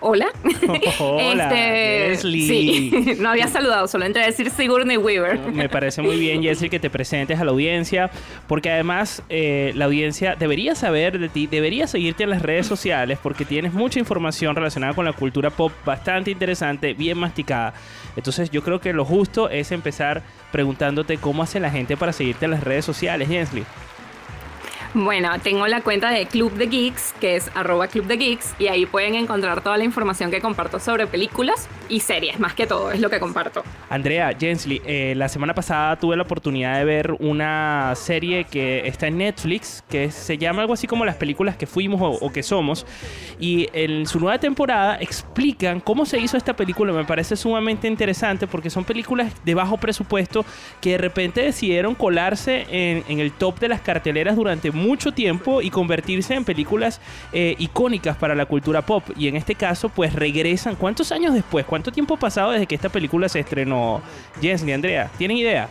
hola. 0.00 0.26
Hola, 0.98 1.50
Leslie. 1.50 2.46
Sí, 2.46 3.16
no 3.20 3.30
había 3.30 3.48
saludado, 3.48 3.86
solo 3.88 4.04
entré 4.04 4.22
a 4.22 4.26
decir 4.26 4.50
Sigourney 4.50 4.96
Weaver. 4.96 5.38
Me 5.52 5.68
parece 5.68 6.02
muy 6.02 6.18
bien, 6.18 6.42
Jessy, 6.42 6.68
que 6.68 6.80
te 6.80 6.90
presentes 6.90 7.38
a 7.38 7.44
la 7.44 7.50
audiencia, 7.50 8.10
porque 8.46 8.70
además 8.70 9.22
eh, 9.28 9.72
la 9.74 9.86
audiencia 9.86 10.36
debería 10.36 10.74
saber 10.74 11.18
de 11.18 11.28
ti, 11.28 11.46
debería 11.46 11.86
seguirte 11.86 12.24
en 12.24 12.30
las 12.30 12.42
redes 12.42 12.66
sociales, 12.66 13.18
porque 13.22 13.44
tienes 13.44 13.72
mucha 13.72 13.98
información 13.98 14.56
relacionada 14.56 14.94
con 14.94 15.04
la 15.04 15.12
cultura 15.12 15.50
pop 15.50 15.72
bastante 15.84 16.30
interesante, 16.30 16.94
bien 16.94 17.18
masticada. 17.18 17.74
Entonces 18.16 18.50
yo 18.50 18.62
creo 18.62 18.80
que 18.80 18.92
lo 18.92 19.04
justo 19.04 19.48
es 19.48 19.72
empezar 19.72 20.22
preguntándote 20.52 21.18
cómo 21.18 21.42
hace 21.42 21.60
la 21.60 21.70
gente 21.70 21.96
para 21.96 22.12
seguirte 22.12 22.44
en 22.44 22.52
las 22.52 22.64
redes 22.64 22.84
sociales, 22.84 23.28
Jensly. 23.28 23.64
Bueno, 24.92 25.30
tengo 25.40 25.68
la 25.68 25.82
cuenta 25.82 26.10
de 26.10 26.26
Club 26.26 26.52
de 26.54 26.66
Geeks, 26.66 27.14
que 27.20 27.36
es 27.36 27.48
arroba 27.54 27.86
Club 27.86 28.06
de 28.06 28.16
Geeks, 28.16 28.56
y 28.58 28.66
ahí 28.66 28.86
pueden 28.86 29.14
encontrar 29.14 29.62
toda 29.62 29.78
la 29.78 29.84
información 29.84 30.32
que 30.32 30.40
comparto 30.40 30.80
sobre 30.80 31.06
películas 31.06 31.68
y 31.88 32.00
series, 32.00 32.40
más 32.40 32.54
que 32.54 32.66
todo, 32.66 32.90
es 32.90 33.00
lo 33.00 33.08
que 33.08 33.20
comparto. 33.20 33.62
Andrea, 33.88 34.32
Jensly, 34.36 34.82
eh, 34.84 35.14
la 35.16 35.28
semana 35.28 35.54
pasada 35.54 35.94
tuve 35.96 36.16
la 36.16 36.24
oportunidad 36.24 36.76
de 36.76 36.84
ver 36.84 37.12
una 37.20 37.92
serie 37.94 38.44
que 38.44 38.88
está 38.88 39.06
en 39.06 39.18
Netflix, 39.18 39.84
que 39.88 40.10
se 40.10 40.38
llama 40.38 40.62
algo 40.62 40.74
así 40.74 40.88
como 40.88 41.04
las 41.04 41.14
películas 41.14 41.56
que 41.56 41.68
fuimos 41.68 42.00
o, 42.02 42.26
o 42.26 42.32
que 42.32 42.42
somos. 42.42 42.84
Y 43.38 43.68
en 43.72 44.06
su 44.06 44.18
nueva 44.18 44.38
temporada 44.38 44.96
explican 45.00 45.78
cómo 45.78 46.04
se 46.04 46.18
hizo 46.18 46.36
esta 46.36 46.56
película. 46.56 46.92
Me 46.92 47.04
parece 47.04 47.36
sumamente 47.36 47.86
interesante 47.86 48.48
porque 48.48 48.70
son 48.70 48.84
películas 48.84 49.32
de 49.44 49.54
bajo 49.54 49.76
presupuesto 49.76 50.44
que 50.80 50.90
de 50.90 50.98
repente 50.98 51.42
decidieron 51.42 51.94
colarse 51.94 52.66
en, 52.70 53.04
en 53.08 53.20
el 53.20 53.30
top 53.30 53.60
de 53.60 53.68
las 53.68 53.80
carteleras 53.80 54.34
durante 54.34 54.79
mucho 54.80 55.12
tiempo 55.12 55.62
y 55.62 55.70
convertirse 55.70 56.34
en 56.34 56.44
películas 56.44 57.00
eh, 57.32 57.54
icónicas 57.58 58.16
para 58.16 58.34
la 58.34 58.46
cultura 58.46 58.82
pop. 58.82 59.04
Y 59.16 59.28
en 59.28 59.36
este 59.36 59.54
caso, 59.54 59.88
pues 59.88 60.14
regresan. 60.14 60.76
¿Cuántos 60.76 61.12
años 61.12 61.34
después? 61.34 61.64
¿Cuánto 61.66 61.92
tiempo 61.92 62.14
ha 62.14 62.18
pasado 62.18 62.50
desde 62.52 62.66
que 62.66 62.74
esta 62.74 62.88
película 62.88 63.28
se 63.28 63.40
estrenó? 63.40 64.00
Jensly, 64.40 64.72
Andrea, 64.72 65.10
¿tienen 65.18 65.36
idea? 65.36 65.68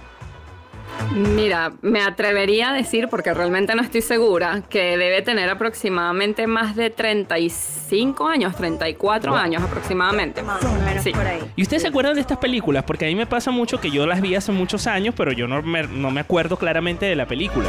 Mira, 1.16 1.72
me 1.82 2.02
atrevería 2.02 2.72
a 2.72 2.74
decir, 2.74 3.08
porque 3.10 3.34
realmente 3.34 3.74
no 3.74 3.82
estoy 3.82 4.02
segura, 4.02 4.64
que 4.70 4.98
debe 4.98 5.22
tener 5.22 5.50
aproximadamente 5.50 6.46
más 6.46 6.76
de 6.76 6.90
35 6.90 8.28
años, 8.28 8.56
34 8.56 9.32
Wow. 9.32 9.40
años 9.40 9.64
aproximadamente. 9.64 10.42
Más 10.44 10.64
o 10.64 10.72
menos 10.86 11.04
Sí. 11.04 11.12
por 11.12 11.26
ahí. 11.26 11.40
¿Y 11.56 11.62
ustedes 11.62 11.84
se 11.84 11.88
acuerdan 11.88 12.16
de 12.16 12.22
estas 12.22 12.38
películas? 12.38 12.84
Porque 12.84 13.06
a 13.06 13.08
mí 13.08 13.16
me 13.16 13.26
pasa 13.28 13.50
mucho 13.52 13.80
que 13.80 13.92
yo 13.92 14.06
las 14.06 14.20
vi 14.22 14.36
hace 14.36 14.52
muchos 14.52 14.88
años, 14.88 15.14
pero 15.16 15.32
yo 15.32 15.48
no 15.48 15.62
me, 15.62 15.84
no 15.84 16.12
me 16.12 16.20
acuerdo 16.22 16.58
claramente 16.58 17.06
de 17.06 17.16
la 17.16 17.26
película. 17.28 17.68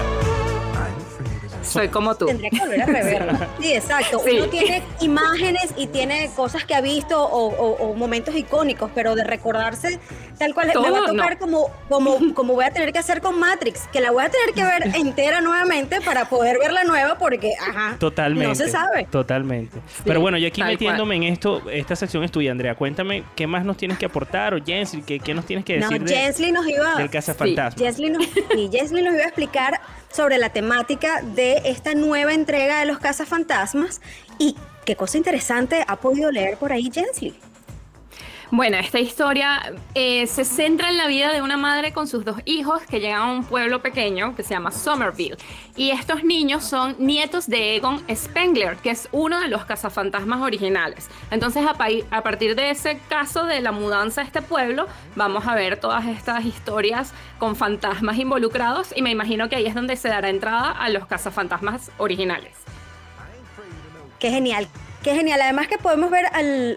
Soy 1.62 1.88
como 1.90 2.14
tú. 2.14 2.26
Tendría 2.26 2.50
que 2.50 2.58
volver 2.58 2.82
a 2.82 2.86
reverla. 2.86 3.48
Sí, 3.60 3.72
exacto. 3.74 4.20
Sí. 4.24 4.36
Uno 4.36 4.46
tiene 4.48 4.82
imágenes 5.00 5.74
y 5.76 5.86
tiene 5.88 6.30
cosas 6.34 6.64
que 6.64 6.74
ha 6.74 6.80
visto 6.80 7.22
o, 7.22 7.46
o- 7.48 7.90
o 7.90 7.94
momentos 7.94 8.34
icónicos, 8.34 8.90
pero 8.94 9.14
de 9.14 9.24
recordarse 9.24 9.98
tal 10.38 10.54
cual 10.54 10.68
me 10.68 10.74
va 10.74 10.80
a 10.80 10.84
Todo, 10.84 11.06
tocar 11.06 11.32
no. 11.34 11.38
como, 11.38 11.70
como, 11.88 12.18
como 12.34 12.54
voy 12.54 12.64
a 12.64 12.70
tener 12.70 12.92
que 12.92 12.98
hacer 12.98 13.20
con 13.20 13.38
Matrix, 13.38 13.86
que 13.92 14.00
la 14.00 14.10
voy 14.10 14.24
a 14.24 14.28
tener 14.30 14.54
que 14.54 14.62
ver 14.64 14.96
entera 14.96 15.40
nuevamente 15.40 16.00
para 16.00 16.28
poder 16.28 16.58
ver 16.58 16.72
la 16.72 16.84
nueva 16.84 17.18
porque, 17.18 17.52
ajá, 17.60 17.96
Totalmente. 17.98 18.48
no 18.48 18.54
se 18.54 18.68
sabe. 18.70 19.06
Totalmente. 19.10 19.78
Pero 20.04 20.20
bueno, 20.20 20.38
yo 20.38 20.48
aquí 20.48 20.62
metiéndome 20.62 21.16
en 21.16 21.24
esto, 21.24 21.62
esta 21.70 21.96
sección 21.96 22.24
es 22.24 22.30
tuya, 22.30 22.52
Andrea. 22.52 22.74
Cuéntame 22.74 23.24
qué 23.36 23.46
más 23.46 23.64
nos 23.64 23.76
tienes 23.76 23.98
que 23.98 24.06
aportar 24.06 24.54
o 24.54 24.64
Jensly, 24.64 25.02
qué, 25.02 25.20
qué 25.20 25.34
nos 25.34 25.44
tienes 25.44 25.64
que 25.64 25.78
No, 25.78 25.88
decir 25.88 26.04
de- 26.04 26.14
Jensly 26.14 26.52
nos 26.52 26.66
iba 26.66 26.94
del 26.96 27.10
Cazafantasma. 27.10 27.84
Jesly 27.84 28.10
nos, 28.10 28.24
sí, 28.24 28.68
Jesly 28.72 29.02
nos 29.02 29.14
iba 29.14 29.24
a 29.24 29.26
explicar 29.26 29.80
sobre 30.12 30.38
la 30.38 30.50
temática 30.50 31.22
de 31.22 31.62
esta 31.64 31.94
nueva 31.94 32.34
entrega 32.34 32.80
de 32.80 32.86
los 32.86 32.98
cazafantasmas 32.98 34.00
y 34.38 34.56
qué 34.84 34.96
cosa 34.96 35.18
interesante 35.18 35.84
ha 35.86 35.96
podido 35.96 36.30
leer 36.30 36.56
por 36.56 36.72
ahí 36.72 36.90
Jesly. 36.92 37.49
Bueno, 38.52 38.78
esta 38.78 38.98
historia 38.98 39.72
eh, 39.94 40.26
se 40.26 40.44
centra 40.44 40.88
en 40.88 40.96
la 40.96 41.06
vida 41.06 41.32
de 41.32 41.40
una 41.40 41.56
madre 41.56 41.92
con 41.92 42.08
sus 42.08 42.24
dos 42.24 42.38
hijos 42.46 42.82
que 42.82 42.98
llegan 42.98 43.20
a 43.20 43.32
un 43.32 43.44
pueblo 43.44 43.80
pequeño 43.80 44.34
que 44.34 44.42
se 44.42 44.54
llama 44.54 44.72
Somerville. 44.72 45.36
Y 45.76 45.90
estos 45.90 46.24
niños 46.24 46.64
son 46.64 46.96
nietos 46.98 47.46
de 47.46 47.76
Egon 47.76 48.02
Spengler, 48.12 48.76
que 48.78 48.90
es 48.90 49.08
uno 49.12 49.38
de 49.38 49.46
los 49.46 49.64
cazafantasmas 49.66 50.40
originales. 50.40 51.08
Entonces, 51.30 51.64
a, 51.64 51.76
a 52.10 52.22
partir 52.22 52.56
de 52.56 52.70
ese 52.70 52.98
caso 53.08 53.44
de 53.44 53.60
la 53.60 53.70
mudanza 53.70 54.22
a 54.22 54.24
este 54.24 54.42
pueblo, 54.42 54.88
vamos 55.14 55.46
a 55.46 55.54
ver 55.54 55.78
todas 55.78 56.06
estas 56.08 56.44
historias 56.44 57.14
con 57.38 57.54
fantasmas 57.54 58.18
involucrados 58.18 58.92
y 58.96 59.02
me 59.02 59.10
imagino 59.10 59.48
que 59.48 59.56
ahí 59.56 59.66
es 59.66 59.76
donde 59.76 59.94
se 59.94 60.08
dará 60.08 60.28
entrada 60.28 60.72
a 60.72 60.88
los 60.88 61.06
cazafantasmas 61.06 61.92
originales. 61.98 62.56
Qué 64.18 64.28
genial. 64.28 64.66
Qué 65.02 65.14
genial. 65.14 65.40
Además 65.40 65.66
que 65.66 65.78
podemos 65.78 66.10
ver 66.10 66.26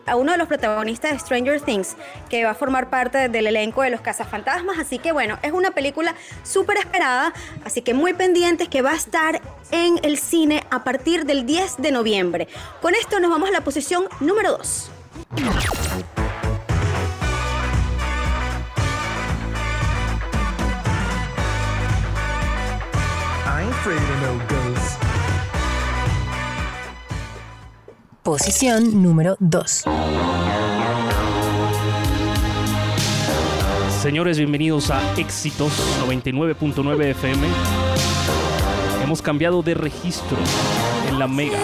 a 0.06 0.16
uno 0.16 0.32
de 0.32 0.38
los 0.38 0.48
protagonistas 0.48 1.12
de 1.12 1.20
Stranger 1.20 1.60
Things, 1.60 1.98
que 2.30 2.46
va 2.46 2.52
a 2.52 2.54
formar 2.54 2.90
parte 2.90 3.28
del 3.28 3.48
elenco 3.48 3.82
de 3.82 3.90
los 3.90 4.00
cazafantasmas. 4.00 4.80
Así 4.80 4.98
que 4.98 5.12
bueno, 5.12 5.38
es 5.42 5.52
una 5.52 5.72
película 5.72 6.16
súper 6.44 6.78
esperada. 6.78 7.34
Así 7.66 7.82
que 7.82 7.94
muy 7.94 8.14
pendientes 8.14 8.70
que 8.70 8.82
va 8.82 8.92
a 8.92 8.96
estar 8.96 9.42
en 9.72 10.00
el 10.04 10.18
cine 10.18 10.64
a 10.72 10.86
partir 10.86 11.26
del 11.26 11.46
10 11.46 11.78
de 11.80 11.92
noviembre. 11.92 12.48
Con 12.82 12.96
esto 12.96 13.20
nos 13.20 13.30
vamos 13.30 13.50
a 13.50 13.52
la 13.52 13.62
posición 13.62 14.06
número 14.22 14.52
2. 14.58 14.92
I 23.46 23.62
ain't 23.64 23.72
afraid 23.72 23.98
of 23.98 24.22
no 24.22 24.38
ghosts. 24.48 24.83
Posición 28.34 29.04
número 29.04 29.36
2. 29.40 29.84
Señores, 34.02 34.40
bienvenidos 34.40 34.90
a 34.90 35.00
Éxitos 35.20 35.72
99.9 36.08 37.12
FM. 37.12 37.48
Hemos 39.04 39.22
cambiado 39.22 39.62
de 39.62 39.76
registro 39.76 40.36
en 41.10 41.20
la 41.20 41.28
Mega. 41.28 41.60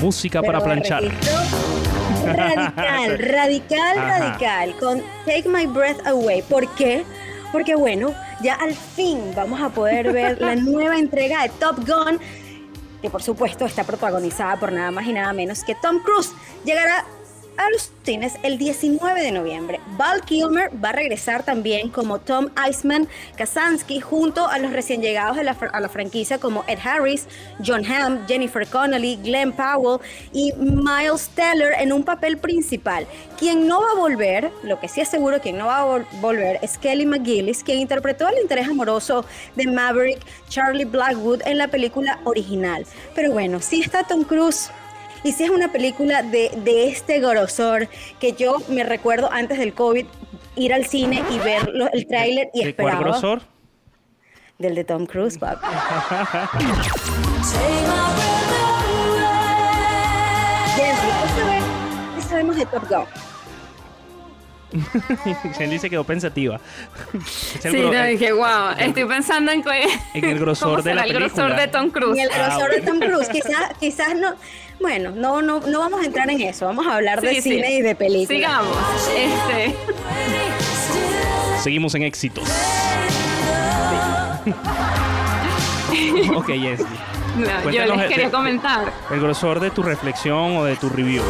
Música 0.00 0.42
para 0.42 0.64
planchar. 0.64 1.04
Radical, 2.24 3.18
radical, 3.20 3.98
Ajá. 3.98 4.18
radical. 4.18 4.74
Con 4.80 5.00
Take 5.24 5.48
My 5.48 5.66
Breath 5.66 6.04
Away. 6.08 6.42
¿Por 6.42 6.66
qué? 6.74 7.04
porque 7.52 7.74
bueno, 7.74 8.14
ya 8.42 8.54
al 8.54 8.74
fin 8.74 9.32
vamos 9.34 9.60
a 9.60 9.70
poder 9.70 10.12
ver 10.12 10.40
la 10.40 10.56
nueva 10.56 10.98
entrega 10.98 11.42
de 11.42 11.48
Top 11.50 11.76
Gun, 11.78 12.18
que 13.00 13.10
por 13.10 13.22
supuesto 13.22 13.64
está 13.64 13.84
protagonizada 13.84 14.58
por 14.58 14.72
nada 14.72 14.90
más 14.90 15.06
y 15.06 15.12
nada 15.12 15.32
menos 15.32 15.64
que 15.64 15.74
Tom 15.74 16.00
Cruise. 16.00 16.32
Llegará 16.64 17.04
a 17.56 17.70
los 17.70 17.90
cines 18.04 18.34
el 18.42 18.58
19 18.58 19.20
de 19.22 19.32
noviembre. 19.32 19.80
Val 19.96 20.22
Kilmer 20.22 20.70
va 20.82 20.90
a 20.90 20.92
regresar 20.92 21.42
también 21.44 21.88
como 21.90 22.18
Tom 22.18 22.48
Iceman 22.68 23.08
Kazansky 23.36 24.00
junto 24.00 24.46
a 24.48 24.58
los 24.58 24.72
recién 24.72 25.00
llegados 25.02 25.38
a 25.38 25.42
la, 25.42 25.88
franquicia 25.88 26.38
como 26.38 26.64
Ed 26.66 26.78
Harris, 26.82 27.26
John 27.64 27.84
Hamm, 27.84 28.26
Jennifer 28.26 28.66
Connelly, 28.66 29.16
Glenn 29.22 29.52
Powell 29.52 30.00
y 30.32 30.52
Miles 30.54 31.28
Teller 31.34 31.72
en 31.78 31.92
un 31.92 32.02
papel 32.02 32.38
principal. 32.38 33.06
Quien 33.38 33.66
no 33.66 33.80
va 33.80 33.92
a 33.92 33.96
volver, 33.96 34.50
lo 34.62 34.80
que 34.80 34.88
sí 34.88 35.00
es 35.00 35.08
seguro 35.08 35.40
quien 35.40 35.58
no 35.58 35.66
va 35.66 35.80
a 35.80 35.86
vol- 35.86 36.06
volver 36.20 36.58
es 36.62 36.78
Kelly 36.78 37.06
McGillis, 37.06 37.62
quien 37.62 37.78
interpretó 37.78 38.28
el 38.28 38.38
interés 38.40 38.68
amoroso 38.68 39.24
de 39.56 39.66
Maverick 39.66 40.20
Charlie 40.48 40.84
Blackwood 40.84 41.42
en 41.46 41.58
la 41.58 41.68
película 41.68 42.20
original. 42.24 42.86
Pero 43.14 43.32
bueno, 43.32 43.60
sí 43.60 43.80
está 43.80 44.04
Tom 44.04 44.24
Cruise 44.24 44.70
y 45.24 45.32
si 45.32 45.44
es 45.44 45.50
una 45.50 45.70
película 45.72 46.22
de, 46.22 46.50
de 46.64 46.88
este 46.88 47.20
grosor 47.20 47.88
que 48.20 48.32
yo 48.32 48.56
me 48.68 48.84
recuerdo 48.84 49.30
antes 49.32 49.58
del 49.58 49.72
COVID 49.74 50.06
ir 50.56 50.74
al 50.74 50.84
cine 50.86 51.22
y 51.30 51.38
ver 51.38 51.68
lo- 51.72 51.90
el 51.92 52.06
tráiler 52.06 52.50
y 52.52 52.64
¿De 52.64 52.74
cuál 52.74 52.88
esperaba 52.88 53.00
grosor? 53.10 53.42
del 54.58 54.74
de 54.74 54.84
Tom 54.84 55.06
Cruise, 55.06 55.38
papi. 55.38 55.66
Jensi, 60.76 61.06
¿qué 61.06 61.40
sabe- 61.40 61.62
qué 62.16 62.22
sabemos 62.22 62.56
de 62.56 62.66
Top 62.66 62.88
Gun? 62.88 63.04
Shelly 65.58 65.78
se 65.78 65.90
quedó 65.90 66.04
pensativa. 66.04 66.58
Es 67.58 67.64
el 67.64 67.72
Sí, 67.72 67.78
gro- 67.78 67.92
no, 67.92 68.04
el- 68.04 68.18
dije, 68.18 68.32
wow, 68.32 68.70
estoy 68.78 69.04
pensando 69.04 69.52
en, 69.52 69.62
que- 69.62 69.88
En 70.14 70.24
el 70.24 70.38
grosor 70.38 70.82
de 70.82 70.94
la 70.94 71.02
el 71.02 71.12
grosor 71.12 71.34
película. 71.54 71.60
de 71.60 71.68
Tom 71.68 71.90
Cruise. 71.90 72.16
Y 72.18 72.20
el 72.22 72.30
Ah, 72.32 72.48
grosor 72.56 72.70
de 72.70 72.80
Tom. 72.80 72.98
Cruise, 73.00 73.28
quizás, 73.28 73.72
quizás 73.78 74.14
no. 74.16 74.34
Bueno, 74.80 75.10
no, 75.14 75.42
no, 75.42 75.60
no 75.60 75.78
vamos 75.80 76.00
a 76.02 76.06
entrar 76.06 76.28
en 76.30 76.40
eso. 76.40 76.66
Vamos 76.66 76.86
a 76.86 76.96
hablar 76.96 77.20
de 77.20 77.34
Sí, 77.36 77.42
sí. 77.42 77.50
cine 77.50 77.72
y 77.72 77.82
de 77.82 77.94
películas. 77.94 78.28
Sigamos. 78.28 78.76
Este, 79.16 79.76
Seguimos 81.62 81.94
en 81.94 82.02
éxitos. 82.02 82.48
ok, 86.34 86.48
yes. 86.52 86.80
no, 87.36 87.70
yo 87.70 87.84
les 87.96 88.08
quería 88.08 88.24
de- 88.26 88.30
comentar. 88.32 88.92
El 89.10 89.20
grosor 89.20 89.60
de 89.60 89.70
tu 89.70 89.82
reflexión 89.82 90.56
o 90.56 90.64
de 90.64 90.74
tu 90.76 90.88
review. 90.88 91.22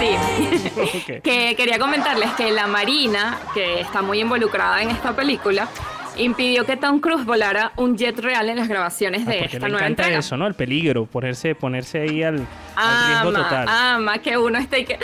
Sí. 0.00 1.20
Que 1.22 1.54
quería 1.56 1.78
comentarles 1.78 2.30
que 2.32 2.50
la 2.50 2.66
Marina, 2.66 3.38
que 3.54 3.80
está 3.80 4.02
muy 4.02 4.20
involucrada 4.20 4.82
en 4.82 4.90
esta 4.90 5.14
película, 5.14 5.68
impidió 6.16 6.64
que 6.64 6.76
Tom 6.76 7.00
Cruise 7.00 7.24
volara 7.24 7.72
un 7.76 7.96
jet 7.96 8.18
real 8.18 8.48
en 8.48 8.56
las 8.56 8.68
grabaciones 8.68 9.22
Ah, 9.26 9.30
de 9.30 9.44
esta 9.44 9.58
le 9.58 9.60
nueva 9.72 9.78
encanta 9.86 10.02
entrega. 10.04 10.18
eso, 10.18 10.36
¿no? 10.36 10.46
El 10.46 10.54
peligro, 10.54 11.06
ponerse, 11.06 11.54
ponerse 11.54 12.00
ahí 12.00 12.22
al, 12.22 12.46
al 12.76 13.06
riesgo 13.08 13.28
Ama, 13.30 13.42
total. 13.48 13.68
ama 13.68 14.18
que 14.18 14.36
uno 14.38 14.58
esté 14.58 14.80
y 14.80 14.84
que... 14.86 14.98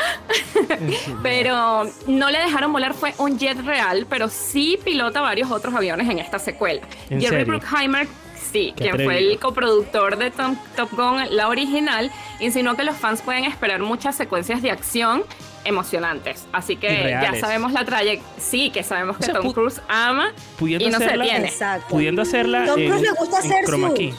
pero 1.22 1.84
no 2.06 2.30
le 2.30 2.38
dejaron 2.38 2.72
volar, 2.72 2.94
fue 2.94 3.14
un 3.18 3.38
jet 3.38 3.58
real, 3.64 4.06
pero 4.08 4.28
sí 4.28 4.78
pilota 4.84 5.20
varios 5.20 5.50
otros 5.50 5.74
aviones 5.74 6.08
en 6.08 6.18
esta 6.18 6.38
secuela. 6.38 6.80
¿En 7.10 7.20
Jerry 7.20 7.38
serio? 7.44 7.46
Bruckheimer, 7.46 8.06
sí, 8.52 8.72
Qué 8.76 8.90
quien 8.90 9.04
fue 9.04 9.18
el 9.18 9.38
coproductor 9.38 10.16
de 10.16 10.30
Tom- 10.30 10.56
Top 10.76 10.90
Gun, 10.92 11.24
la 11.36 11.48
original, 11.48 12.10
insinuó 12.40 12.76
que 12.76 12.84
los 12.84 12.96
fans 12.96 13.22
pueden 13.22 13.44
esperar 13.44 13.80
muchas 13.80 14.14
secuencias 14.16 14.62
de 14.62 14.70
acción 14.70 15.24
emocionantes. 15.64 16.46
Así 16.52 16.76
que 16.76 17.08
ya 17.10 17.34
sabemos 17.40 17.72
la 17.72 17.84
trayectoria. 17.84 18.32
Sí, 18.38 18.70
que 18.70 18.82
sabemos 18.84 19.16
que 19.18 19.24
sea, 19.24 19.34
Tom 19.34 19.52
Cruise 19.52 19.80
ama 19.88 20.32
pudiendo 20.58 20.86
y 20.86 20.90
no 20.90 20.98
se 20.98 21.06
hacerla- 21.06 21.24
detiene. 21.24 21.48
Exacto. 21.48 21.86
Pudiendo 21.88 22.22
hacerla 22.22 22.66
Tom 22.66 22.74
Cruise 22.86 23.02
le 23.02 23.10
gusta 23.12 23.38
hacer. 23.38 23.64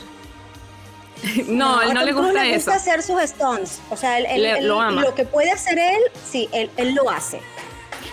No, 1.48 1.80
a 1.80 1.86
él 1.86 1.94
no 1.94 2.04
le 2.06 2.12
gusta 2.14 2.44
le 2.44 2.50
eso. 2.56 2.72
gusta 2.72 2.76
hacer 2.76 3.02
sus 3.02 3.20
stunts. 3.22 3.82
O 3.90 3.98
sea, 3.98 4.20
él, 4.20 4.28
él- 4.30 4.44
Le- 4.44 4.60
él- 4.60 4.68
lo 4.68 4.80
ama. 4.80 5.04
que 5.16 5.26
puede 5.26 5.52
hacer 5.52 5.78
él, 5.80 6.02
sí, 6.30 6.48
él, 6.54 6.70
él 6.78 6.94
lo 6.94 7.10
hace. 7.10 7.42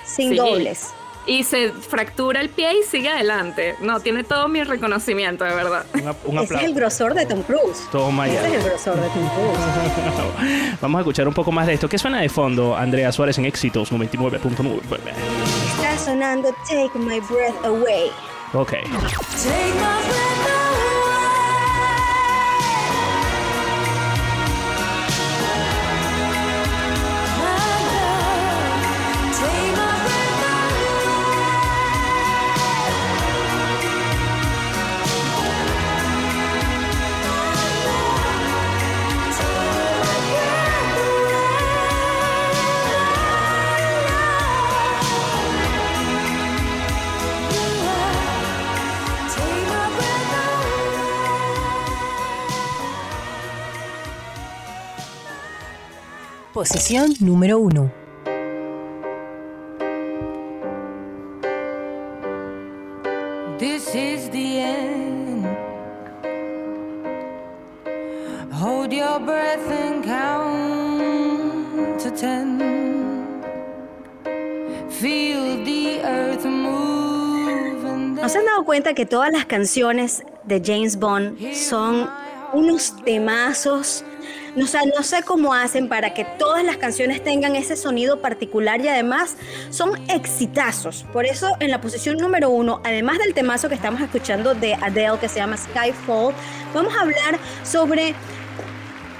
Sin 0.07 0.31
Sí. 0.31 0.37
dobles. 0.37 0.91
Y 1.27 1.43
se 1.45 1.71
fractura 1.73 2.41
el 2.41 2.51
pie 2.51 2.81
y 2.81 2.83
sigue 2.83 3.09
adelante. 3.09 3.77
No, 3.81 3.99
tiene 4.01 4.25
todo 4.25 4.47
mi 4.49 4.63
reconocimiento, 4.63 5.45
de 5.45 5.55
verdad. 5.55 5.87
Un, 5.95 6.01
un 6.01 6.07
Ese 6.09 6.45
es 6.45 6.51
aplauso. 6.51 6.67
el 6.67 6.75
grosor 6.75 7.15
de 7.15 7.25
Tom 7.27 7.43
Cruise. 7.43 7.89
Toma 7.91 8.27
Ese 8.27 8.35
ya. 8.35 8.47
es 8.49 8.55
el 8.55 8.63
grosor 8.71 8.97
de 8.97 9.09
Tom 9.09 9.29
Cruise. 9.31 10.79
Vamos 10.83 10.99
a 10.99 11.01
escuchar 11.01 11.27
un 11.27 11.35
poco 11.35 11.51
más 11.51 11.67
de 11.67 11.75
esto. 11.75 11.89
¿Qué 11.89 11.97
suena 11.99 12.21
de 12.21 12.29
fondo, 12.29 12.77
Andrea 12.77 13.11
Suárez 13.11 13.39
en 13.39 13.47
Éxitos 13.47 13.91
99.9? 13.91 14.81
Está 15.77 15.99
sonando 15.99 16.55
Take 16.69 16.99
My 16.99 17.21
Breath 17.21 17.65
Away. 17.65 18.11
Ok. 18.53 18.71
Take 18.73 18.85
my 18.85 18.91
breath 18.91 20.49
away. 20.49 20.64
Posición 56.55 57.13
número 57.19 57.59
1. 57.59 57.93
This 63.59 63.93
is 63.97 64.31
the 64.31 64.61
end. 64.61 65.47
Hold 68.53 68.93
your 68.93 69.19
breath 69.19 69.69
and 69.69 70.05
count 70.05 71.99
to 72.01 72.11
ten. 72.13 72.61
Feel 74.91 75.65
the 75.65 76.03
earth 76.05 76.45
move 76.47 77.83
¿No 78.23 78.29
se 78.29 78.39
han 78.39 78.45
dado 78.45 78.65
cuenta 78.65 78.95
que 78.95 79.07
todas 79.07 79.33
las 79.33 79.45
canciones 79.47 80.23
de 80.45 80.63
James 80.65 80.97
Bond 81.01 81.37
son 81.53 82.09
unos 82.53 82.95
temazos? 83.05 84.05
No, 84.57 84.67
sé- 84.69 84.87
no 84.97 85.03
sé 85.03 85.23
cómo 85.25 85.53
hacen 85.53 85.89
para 85.89 86.15
que 86.15 86.25
todas 86.25 86.63
las 86.65 86.77
canciones 86.77 87.23
tengan 87.25 87.57
ese 87.57 87.75
sonido 87.77 88.21
particular 88.21 88.81
y 88.81 88.89
además 88.89 89.37
son 89.71 89.93
exitazos. 90.09 91.05
Por 91.13 91.27
eso 91.27 91.49
en 91.59 91.71
la 91.71 91.81
posición 91.81 92.17
número 92.19 92.51
uno, 92.51 92.81
además 92.85 93.19
del 93.19 93.35
temazo 93.35 93.69
que 93.69 93.75
estamos 93.75 94.01
escuchando 94.01 94.55
de 94.55 94.75
Adele 94.75 95.19
que 95.21 95.29
se 95.29 95.37
llama 95.41 95.57
Skyfall, 95.57 96.35
vamos 96.73 96.95
a 96.95 97.01
hablar 97.01 97.39
sobre 97.65 98.15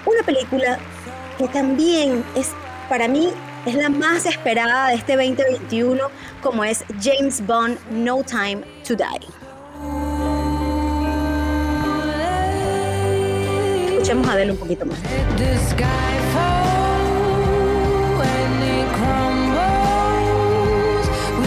una 0.07 0.23
película 0.25 0.79
que 1.39 1.49
también 1.49 2.25
es 2.37 2.51
para 2.89 3.09
mí 3.09 3.31
es 3.67 3.75
la 3.75 3.89
más 3.89 4.27
esperada 4.27 4.89
de 4.91 4.95
este 4.97 5.17
2021 5.17 5.99
como 6.43 6.63
es 6.65 6.85
James 7.03 7.45
Bond 7.47 7.79
No 7.91 8.23
Time 8.23 8.59
to 8.87 8.95
Die. 8.95 9.27
Escuchemos 14.05 14.29
a 14.29 14.33
Adele 14.35 14.53
un 14.53 14.59
poquito 14.59 14.85
más. 14.85 14.99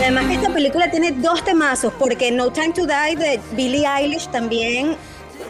además 0.02 0.26
esta 0.32 0.50
película 0.50 0.90
tiene 0.90 1.12
dos 1.12 1.44
temazos 1.44 1.94
porque 2.00 2.32
No 2.32 2.52
Time 2.52 2.74
to 2.74 2.88
Die 2.88 3.16
de 3.16 3.40
Billie 3.52 3.86
Eilish 3.86 4.28
también 4.30 4.96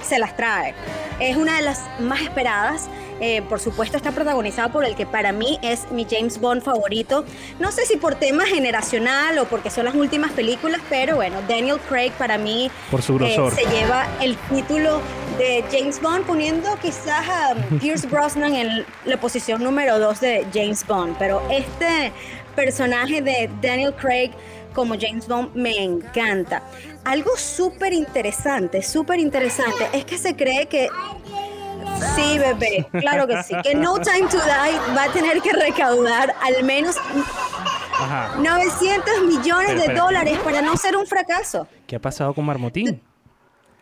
se 0.06 0.20
las 0.20 0.36
trae. 0.36 0.76
Es 1.22 1.38
una 1.38 1.56
de 1.56 1.62
las 1.62 1.86
más 2.02 2.20
esperadas. 2.20 2.89
Eh, 3.20 3.42
por 3.50 3.60
supuesto 3.60 3.98
está 3.98 4.12
protagonizada 4.12 4.72
por 4.72 4.86
el 4.86 4.96
que 4.96 5.06
para 5.06 5.32
mí 5.32 5.58
es 5.62 5.90
mi 5.92 6.06
James 6.10 6.40
Bond 6.40 6.62
favorito. 6.62 7.26
No 7.60 7.72
sé 7.72 7.86
si 7.86 7.98
por 7.98 8.16
tema 8.16 8.46
generacional 8.46 9.38
o 9.40 9.46
porque 9.46 9.70
son 9.70 9.86
las 9.86 9.96
últimas 9.96 10.32
películas, 10.32 10.82
pero 10.90 11.16
bueno, 11.16 11.38
Daniel 11.48 11.80
Craig 11.90 12.12
para 12.12 12.38
mí 12.38 12.70
Por 12.92 13.02
su 13.02 13.16
grosor. 13.16 13.54
eh, 13.54 13.56
se 13.56 13.76
lleva 13.76 14.08
el 14.22 14.38
título 14.50 15.02
de 15.38 15.64
James 15.72 16.02
Bond 16.02 16.26
poniendo 16.26 16.70
quizás 16.82 17.28
a 17.28 17.56
Pierce 17.82 18.08
Brosnan 18.08 18.54
en 18.56 18.86
la 19.06 19.20
posición 19.20 19.64
número 19.64 20.00
2 20.00 20.20
de 20.20 20.48
James 20.54 20.86
Bond. 20.86 21.16
Pero 21.18 21.42
este 21.50 22.12
personaje 22.56 23.22
de 23.22 23.50
Daniel 23.62 23.94
Craig 23.94 24.32
como 24.74 24.96
James 25.00 25.28
Bond 25.28 25.56
me 25.56 25.84
encanta. 25.84 26.62
Algo 27.04 27.36
súper 27.36 27.94
interesante, 27.94 28.84
súper 28.84 29.20
interesante, 29.20 29.88
es 29.94 30.06
que 30.06 30.18
se 30.20 30.36
cree 30.36 30.68
que 30.68 30.90
Sí, 32.16 32.38
bebé, 32.40 32.88
claro 33.00 33.28
que 33.28 33.42
sí. 33.44 33.56
Que 33.64 33.76
No 33.76 34.00
Time 34.00 34.28
to 34.30 34.38
Die 34.38 34.96
va 34.96 35.04
a 35.04 35.10
tener 35.12 35.42
que 35.42 35.52
recaudar 35.54 36.34
al 36.44 36.64
menos 36.64 36.96
Ajá. 38.00 38.36
900 38.40 39.24
millones 39.28 39.72
Pero, 39.76 39.82
de 39.82 39.94
dólares 40.00 40.38
para 40.44 40.62
no 40.62 40.76
ser 40.78 40.96
un 40.96 41.06
fracaso. 41.06 41.68
¿Qué 41.88 41.96
ha 41.96 42.02
pasado 42.02 42.34
con 42.34 42.46
Marmotín? 42.46 43.02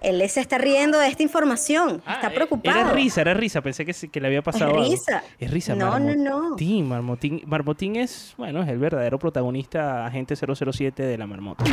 Él 0.02 0.30
se 0.30 0.40
está 0.40 0.58
riendo 0.60 1.00
de 1.00 1.08
esta 1.08 1.24
información. 1.24 2.02
está 2.08 2.30
preocupado. 2.30 2.78
Ah, 2.78 2.82
Era 2.82 2.92
risa, 2.92 3.22
era 3.22 3.34
risa. 3.34 3.62
Pensé 3.62 3.86
que, 3.86 4.20
le 4.20 4.28
había 4.28 4.44
pasado 4.44 4.72
Es 4.72 4.78
algo. 4.78 4.90
risa. 4.90 5.24
Es 5.40 5.50
risa, 5.52 5.74
No, 5.74 5.98
no, 5.98 6.14
no. 6.16 6.40
Marmotín, 6.42 6.88
Marmotín. 6.88 7.42
Marmotín 7.46 7.96
es, 7.96 8.34
bueno, 8.38 8.62
es 8.62 8.70
el 8.70 8.78
verdadero 8.78 9.18
protagonista, 9.18 10.06
agente 10.06 10.36
007 10.36 11.02
de 11.04 11.18
la 11.18 11.26
marmota. 11.26 11.64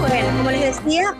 Bueno, 0.00 0.36
como 0.38 0.50
les 0.50 0.76
decía, 0.84 1.14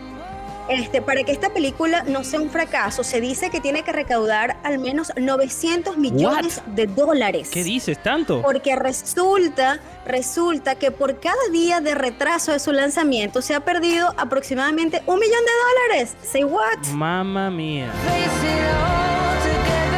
este, 0.70 1.02
para 1.02 1.24
que 1.24 1.32
esta 1.32 1.50
película 1.52 2.04
no 2.04 2.24
sea 2.24 2.40
un 2.40 2.48
fracaso, 2.48 3.04
se 3.04 3.20
dice 3.20 3.50
que 3.50 3.60
tiene 3.60 3.82
que 3.82 3.92
recaudar 3.92 4.56
al 4.62 4.78
menos 4.78 5.12
900 5.16 5.98
millones 5.98 6.62
de 6.66 6.86
dólares. 6.86 7.50
¿Qué 7.52 7.64
dices? 7.64 8.02
¿Tanto? 8.02 8.40
Porque 8.42 8.76
resulta, 8.76 9.80
resulta 10.06 10.76
que 10.76 10.90
por 10.90 11.20
cada 11.20 11.48
día 11.52 11.80
de 11.80 11.94
retraso 11.94 12.52
de 12.52 12.60
su 12.60 12.72
lanzamiento 12.72 13.42
se 13.42 13.54
ha 13.54 13.60
perdido 13.60 14.14
aproximadamente 14.16 15.02
un 15.06 15.18
millón 15.18 15.40
de 15.44 15.88
dólares. 15.90 16.16
Say 16.22 16.44
what? 16.44 16.86
Mamma 16.92 17.50
mía. 17.50 17.90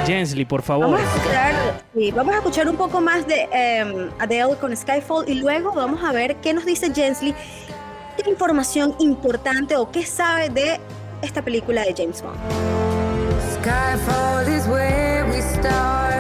Jensley, 0.07 0.45
por 0.45 0.63
favor. 0.63 0.87
Vamos 0.87 1.01
a 1.01 1.17
escuchar, 1.17 1.55
sí, 1.95 2.11
vamos 2.11 2.35
a 2.35 2.39
escuchar 2.39 2.69
un 2.69 2.77
poco 2.77 3.01
más 3.01 3.27
de 3.27 3.49
em, 3.53 4.11
Adele 4.19 4.57
con 4.61 4.77
Skyfall 4.77 5.29
y 5.29 5.35
luego 5.35 5.73
vamos 5.73 6.03
a 6.03 6.13
ver 6.13 6.37
qué 6.37 6.53
nos 6.53 6.65
dice 6.65 6.93
Jensley, 6.93 7.35
qué 8.23 8.31
información 8.31 8.95
importante 8.99 9.77
o 9.77 9.91
qué 9.91 10.07
sabe 10.07 10.49
de 10.49 10.81
esta 11.23 11.43
película 11.43 11.83
de 11.83 11.95
James 11.97 12.23
Bond. 12.23 12.39
Skyfall 13.55 14.49
is 14.49 14.67
where 14.67 15.25
we 15.31 15.41
start. 15.41 16.13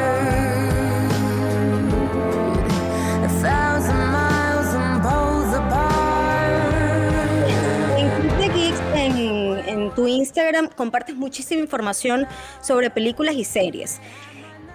En 9.64 9.94
tu 9.94 10.06
Instagram, 10.06 10.68
compartes 10.68 11.16
muchísima 11.16 11.60
información 11.60 12.26
sobre 12.60 12.90
películas 12.90 13.34
y 13.34 13.44
series. 13.44 14.00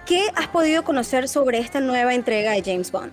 ¿Qué 0.06 0.28
has 0.34 0.48
podido 0.48 0.84
conocer 0.84 1.28
sobre 1.28 1.58
esta 1.58 1.80
nueva 1.80 2.14
entrega 2.14 2.52
de 2.52 2.62
James 2.62 2.90
Bond? 2.90 3.12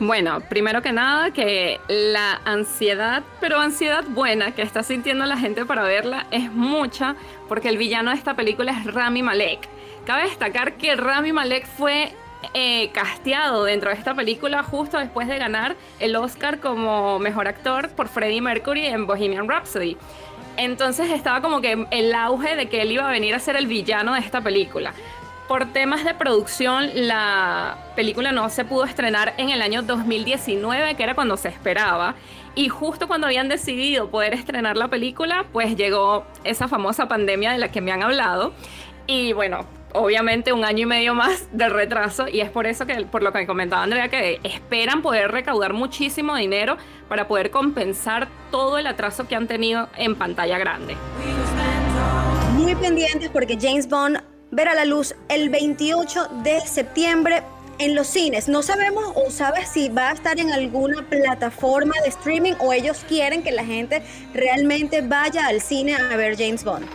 Bueno, 0.00 0.40
primero 0.40 0.82
que 0.82 0.92
nada, 0.92 1.30
que 1.30 1.80
la 1.86 2.40
ansiedad, 2.44 3.22
pero 3.40 3.60
ansiedad 3.60 4.02
buena 4.08 4.50
que 4.50 4.62
está 4.62 4.82
sintiendo 4.82 5.24
la 5.24 5.36
gente 5.36 5.64
para 5.64 5.84
verla 5.84 6.26
es 6.32 6.50
mucha, 6.50 7.14
porque 7.48 7.68
el 7.68 7.78
villano 7.78 8.10
de 8.10 8.16
esta 8.16 8.34
película 8.34 8.72
es 8.72 8.92
Rami 8.92 9.22
Malek. 9.22 9.68
Cabe 10.04 10.24
destacar 10.24 10.74
que 10.74 10.96
Rami 10.96 11.32
Malek 11.32 11.66
fue 11.66 12.12
eh, 12.54 12.90
casteado 12.92 13.64
dentro 13.64 13.90
de 13.90 13.96
esta 13.96 14.14
película 14.14 14.64
justo 14.64 14.98
después 14.98 15.28
de 15.28 15.38
ganar 15.38 15.76
el 16.00 16.16
Oscar 16.16 16.58
como 16.58 17.20
mejor 17.20 17.46
actor 17.46 17.88
por 17.90 18.08
Freddie 18.08 18.40
Mercury 18.40 18.86
en 18.86 19.06
Bohemian 19.06 19.48
Rhapsody. 19.48 19.96
Entonces 20.56 21.10
estaba 21.10 21.40
como 21.40 21.60
que 21.60 21.86
el 21.92 22.14
auge 22.14 22.56
de 22.56 22.68
que 22.68 22.82
él 22.82 22.90
iba 22.90 23.08
a 23.08 23.12
venir 23.12 23.34
a 23.34 23.38
ser 23.38 23.54
el 23.54 23.68
villano 23.68 24.14
de 24.14 24.20
esta 24.20 24.40
película. 24.40 24.92
Por 25.48 25.72
temas 25.72 26.04
de 26.04 26.14
producción, 26.14 26.88
la 26.94 27.76
película 27.96 28.32
no 28.32 28.48
se 28.48 28.64
pudo 28.64 28.84
estrenar 28.84 29.34
en 29.36 29.50
el 29.50 29.60
año 29.60 29.82
2019, 29.82 30.94
que 30.94 31.02
era 31.02 31.14
cuando 31.14 31.36
se 31.36 31.48
esperaba. 31.48 32.14
Y 32.54 32.70
justo 32.70 33.08
cuando 33.08 33.26
habían 33.26 33.48
decidido 33.48 34.08
poder 34.10 34.32
estrenar 34.32 34.78
la 34.78 34.88
película, 34.88 35.44
pues 35.52 35.76
llegó 35.76 36.24
esa 36.44 36.66
famosa 36.66 37.08
pandemia 37.08 37.52
de 37.52 37.58
la 37.58 37.70
que 37.70 37.82
me 37.82 37.92
han 37.92 38.02
hablado. 38.02 38.54
Y 39.06 39.34
bueno, 39.34 39.66
obviamente 39.92 40.54
un 40.54 40.64
año 40.64 40.84
y 40.84 40.86
medio 40.86 41.14
más 41.14 41.46
de 41.52 41.68
retraso. 41.68 42.26
Y 42.26 42.40
es 42.40 42.48
por 42.48 42.66
eso 42.66 42.86
que, 42.86 43.04
por 43.04 43.22
lo 43.22 43.30
que 43.30 43.40
me 43.40 43.46
comentaba 43.46 43.82
Andrea, 43.82 44.08
que 44.08 44.40
esperan 44.44 45.02
poder 45.02 45.30
recaudar 45.30 45.74
muchísimo 45.74 46.34
dinero 46.36 46.78
para 47.06 47.28
poder 47.28 47.50
compensar 47.50 48.28
todo 48.50 48.78
el 48.78 48.86
atraso 48.86 49.28
que 49.28 49.36
han 49.36 49.46
tenido 49.46 49.90
en 49.98 50.14
pantalla 50.14 50.56
grande. 50.56 50.96
Muy 52.54 52.74
pendientes 52.76 53.28
porque 53.28 53.58
James 53.60 53.86
Bond 53.86 54.22
verá 54.54 54.74
la 54.74 54.84
luz 54.84 55.14
el 55.28 55.50
28 55.50 56.28
de 56.44 56.60
septiembre 56.60 57.42
en 57.78 57.94
los 57.96 58.06
cines. 58.06 58.48
No 58.48 58.62
sabemos 58.62 59.04
o 59.16 59.30
sabes 59.30 59.68
si 59.68 59.88
va 59.88 60.10
a 60.10 60.12
estar 60.12 60.38
en 60.38 60.52
alguna 60.52 61.02
plataforma 61.02 61.94
de 62.04 62.10
streaming 62.10 62.52
o 62.60 62.72
ellos 62.72 63.04
quieren 63.08 63.42
que 63.42 63.50
la 63.50 63.64
gente 63.64 64.02
realmente 64.32 65.02
vaya 65.02 65.48
al 65.48 65.60
cine 65.60 65.96
a 65.96 66.16
ver 66.16 66.36
James 66.38 66.62
Bond. 66.62 66.86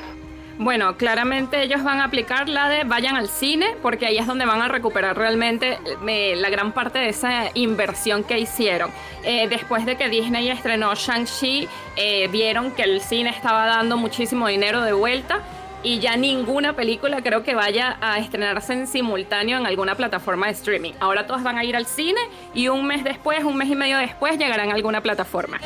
Bueno, 0.58 0.98
claramente 0.98 1.64
ellos 1.64 1.84
van 1.84 2.02
a 2.02 2.06
aplicar 2.06 2.50
la 2.50 2.68
de 2.68 2.84
vayan 2.84 3.16
al 3.16 3.30
cine, 3.30 3.78
porque 3.82 4.06
ahí 4.06 4.18
es 4.18 4.28
donde 4.28 4.46
van 4.46 4.62
a 4.62 4.68
recuperar 4.68 5.18
realmente 5.18 5.80
eh, 6.06 6.36
la 6.36 6.50
gran 6.50 6.74
parte 6.74 7.00
de 7.00 7.10
esa 7.10 7.50
inversión 7.54 8.26
que 8.26 8.40
hicieron. 8.40 8.92
Eh, 9.24 9.48
después 9.50 9.86
de 9.86 9.96
que 9.96 10.10
Disney 10.10 10.50
estrenó 10.50 10.94
Shang-Chi, 10.94 11.70
eh, 11.96 12.28
vieron 12.30 12.72
que 12.72 12.84
el 12.84 13.00
cine 13.00 13.30
estaba 13.30 13.68
dando 13.68 13.96
muchísimo 13.96 14.50
dinero 14.50 14.82
de 14.82 14.92
vuelta 14.92 15.44
y 15.84 16.00
ya 16.00 16.18
ninguna 16.18 16.74
película 16.74 17.22
creo 17.22 17.44
que 17.44 17.56
vaya 17.56 17.98
a 18.02 18.18
estrenarse 18.18 18.74
en 18.74 18.88
simultáneo 18.88 19.58
en 19.58 19.66
alguna 19.66 19.96
plataforma 19.96 20.48
de 20.48 20.54
streaming. 20.54 20.94
Ahora 21.00 21.26
todas 21.28 21.44
van 21.44 21.58
a 21.58 21.64
ir 21.64 21.76
al 21.76 21.86
cine 21.86 22.20
y 22.54 22.68
un 22.68 22.86
mes 22.86 23.04
después, 23.04 23.44
un 23.44 23.56
mes 23.56 23.70
y 23.70 23.76
medio 23.76 23.98
después 23.98 24.38
llegarán 24.38 24.72
a 24.72 24.76
alguna 24.76 25.02
plataforma. 25.02 25.60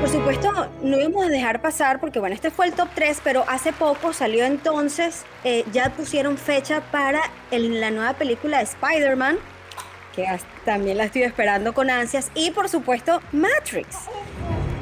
Por 0.00 0.10
supuesto, 0.10 0.50
no 0.82 0.98
íbamos 0.98 1.26
a 1.26 1.28
dejar 1.28 1.62
pasar 1.62 2.00
porque, 2.00 2.18
bueno, 2.18 2.34
este 2.34 2.50
fue 2.50 2.66
el 2.66 2.72
top 2.72 2.88
3, 2.94 3.20
pero 3.22 3.44
hace 3.48 3.72
poco 3.72 4.12
salió 4.12 4.44
entonces, 4.44 5.24
eh, 5.44 5.64
ya 5.72 5.90
pusieron 5.90 6.36
fecha 6.36 6.80
para 6.90 7.20
la 7.52 7.90
nueva 7.92 8.14
película 8.14 8.58
de 8.58 8.64
Spider-Man, 8.64 9.38
que 10.16 10.26
también 10.64 10.98
la 10.98 11.04
estoy 11.04 11.22
esperando 11.22 11.72
con 11.72 11.88
ansias, 11.88 12.32
y 12.34 12.50
por 12.50 12.68
supuesto, 12.68 13.20
Matrix. 13.30 14.08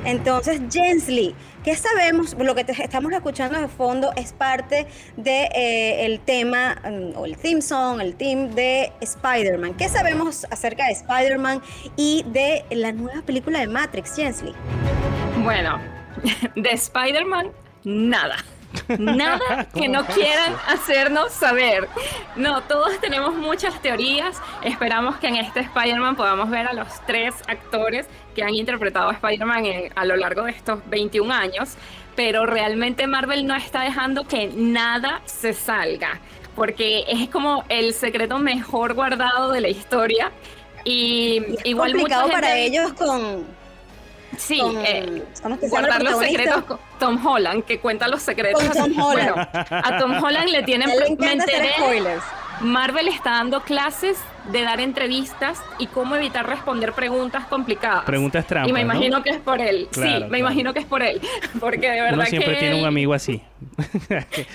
Entonces, 0.05 0.61
Jensley, 0.71 1.35
¿qué 1.63 1.77
sabemos? 1.77 2.35
Lo 2.39 2.55
que 2.55 2.65
te 2.65 2.73
estamos 2.73 3.13
escuchando 3.13 3.61
de 3.61 3.69
fondo 3.69 4.13
es 4.17 4.33
parte 4.33 4.87
del 5.17 5.25
de, 5.25 6.07
el 6.07 6.21
tema, 6.21 6.81
mm, 6.83 7.17
o 7.17 7.27
el 7.27 7.37
theme 7.37 7.61
song, 7.61 8.01
el 8.01 8.15
theme 8.15 8.49
de 8.49 8.93
Spider-Man. 9.01 9.75
¿Qué 9.75 9.89
sabemos 9.89 10.47
acerca 10.51 10.87
de 10.87 10.93
Spider-Man 10.93 11.61
y 11.97 12.25
de 12.29 12.65
la 12.71 12.93
nueva 12.93 13.23
película 13.23 13.61
de 13.61 13.67
Matrix, 13.67 14.17
Jensley? 14.17 14.55
Bueno, 15.43 15.79
de 16.57 16.71
Spider-Man, 16.71 17.51
nada. 17.85 18.37
Nada 18.99 19.67
que 19.75 19.89
no 19.89 20.05
quieran 20.07 20.55
hacernos 20.67 21.33
saber. 21.33 21.89
No, 22.37 22.63
todos 22.63 22.99
tenemos 23.01 23.35
muchas 23.35 23.81
teorías. 23.83 24.41
Esperamos 24.63 25.17
que 25.17 25.29
en 25.29 25.37
este 25.37 25.61
Spider-Man 25.61 26.17
podamos 26.17 26.51
ver 26.51 26.67
a 26.67 26.73
los 26.73 26.89
tres 27.07 27.35
actores 27.47 28.09
que 28.35 28.43
han 28.43 28.55
interpretado 28.55 29.11
a 29.11 29.13
Spider-Man 29.13 29.67
en- 29.67 29.93
a 29.97 30.05
lo 30.05 30.17
largo 30.17 30.45
de 30.45 30.53
estos 30.53 30.81
21 30.89 31.33
años. 31.33 31.77
Pero 32.17 32.45
realmente 32.47 33.07
Marvel 33.07 33.47
no 33.47 33.55
está 33.55 33.83
dejando 33.83 34.27
que 34.27 34.51
nada 34.55 35.21
se 35.25 35.53
salga. 35.53 36.21
Porque 36.57 37.05
es 37.09 37.29
como 37.31 37.65
el 37.69 37.95
secreto 37.95 38.39
mejor 38.39 38.95
guardado 38.95 39.53
de 39.53 39.61
la 39.61 39.69
historia. 39.69 40.31
Y, 40.85 41.43
igual 41.65 41.93
complicado 41.93 42.23
mucha 42.27 42.35
gente- 42.37 42.47
para 42.49 42.59
ellos 42.59 42.93
con 42.95 43.47
Sí, 44.37 44.61
con- 44.61 44.77
eh, 44.85 45.23
¿cómo 45.43 45.55
es 45.57 45.61
que 45.61 45.69
se 45.69 45.75
llama 45.75 45.89
el 45.89 45.93
guardar 45.99 46.03
los 46.03 46.19
secretos 46.21 46.65
con 46.65 46.79
Tom 46.99 47.27
Holland, 47.27 47.65
que 47.65 47.81
cuenta 47.81 48.09
los 48.09 48.23
secretos. 48.23 48.63
Con 48.63 48.73
Tom 48.95 48.99
Holland. 49.05 49.35
Bueno, 49.35 49.49
a 49.71 49.99
Tom 49.99 50.23
Holland 50.23 50.49
le 50.49 50.63
tienen... 50.63 50.89
Le 50.99 51.17
me 51.17 51.33
enteré, 51.33 51.73
spoilers. 51.79 52.23
Marvel 52.61 53.09
está 53.09 53.31
dando 53.31 53.63
clases 53.63 54.19
de 54.53 54.61
dar 54.63 54.81
entrevistas 54.81 55.63
y 55.79 55.87
cómo 55.87 56.15
evitar 56.17 56.47
responder 56.47 56.93
preguntas 56.93 57.47
complicadas. 57.47 58.05
Preguntas 58.05 58.47
trampas, 58.47 58.69
Y 58.69 58.73
me 58.75 58.85
¿no? 58.85 58.93
imagino 58.93 59.23
que 59.23 59.31
es 59.31 59.39
por 59.39 59.61
él. 59.63 59.89
Claro, 59.91 60.09
sí, 60.11 60.15
me 60.15 60.19
claro. 60.29 60.37
imagino 60.37 60.73
que 60.75 60.81
es 60.81 60.85
por 60.87 61.03
él. 61.03 61.23
Porque 61.61 61.91
de 61.91 62.01
verdad 62.03 62.15
Uno 62.19 62.27
siempre 62.27 62.53
que 62.53 62.59
tiene 62.61 62.75
un 62.75 62.81
él- 62.81 62.87
amigo 62.87 63.15
así. 63.15 63.43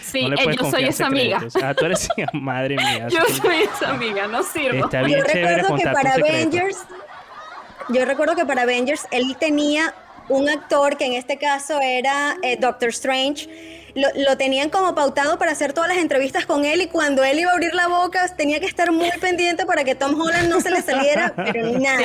Sí, 0.04 0.28
No 0.30 0.36
eh, 0.36 0.56
yo 0.56 0.70
soy 0.70 0.84
esa 0.84 1.08
amiga. 1.08 1.40
Ah, 1.64 1.74
tú 1.74 1.86
eres 1.86 2.08
madre 2.34 2.76
mía. 2.78 3.08
Yo 3.10 3.22
soy 3.42 3.56
esa 3.64 3.90
amiga, 3.92 4.28
no 4.28 4.44
sirvo. 4.44 4.86
Está 4.86 5.02
bien 5.02 5.20
Yo 5.22 5.26
chévere 5.26 5.56
recuerdo 5.64 5.78
que 5.78 5.90
para. 5.92 6.14
Avengers, 6.14 6.86
yo 7.90 8.06
recuerdo 8.06 8.36
que 8.36 8.46
para 8.46 8.64
Avengers 8.64 9.08
él 9.12 9.36
tenía 9.40 9.94
un 10.30 10.50
actor 10.50 10.98
que 10.98 11.06
en 11.06 11.14
este 11.14 11.38
caso 11.38 11.80
era 11.82 12.38
eh, 12.42 12.58
Doctor 12.60 12.90
Strange 12.90 13.85
lo, 13.96 14.08
lo 14.28 14.38
tenían 14.38 14.70
como 14.70 14.94
pautado 14.94 15.38
para 15.40 15.52
hacer 15.52 15.74
todas 15.74 15.90
las 15.90 15.98
entrevistas 16.00 16.46
con 16.46 16.66
él 16.66 16.82
y 16.82 16.88
cuando 16.88 17.24
él 17.24 17.40
iba 17.40 17.50
a 17.52 17.54
abrir 17.54 17.74
la 17.74 17.88
boca 17.88 18.28
tenía 18.36 18.60
que 18.60 18.66
estar 18.68 18.92
muy 18.92 19.10
pendiente 19.22 19.66
para 19.66 19.84
que 19.84 19.96
Tom 19.96 20.20
Holland 20.20 20.50
no 20.50 20.62
se 20.62 20.70
le 20.70 20.82
saliera, 20.82 21.34
pero 21.36 21.72
nada. 21.80 21.98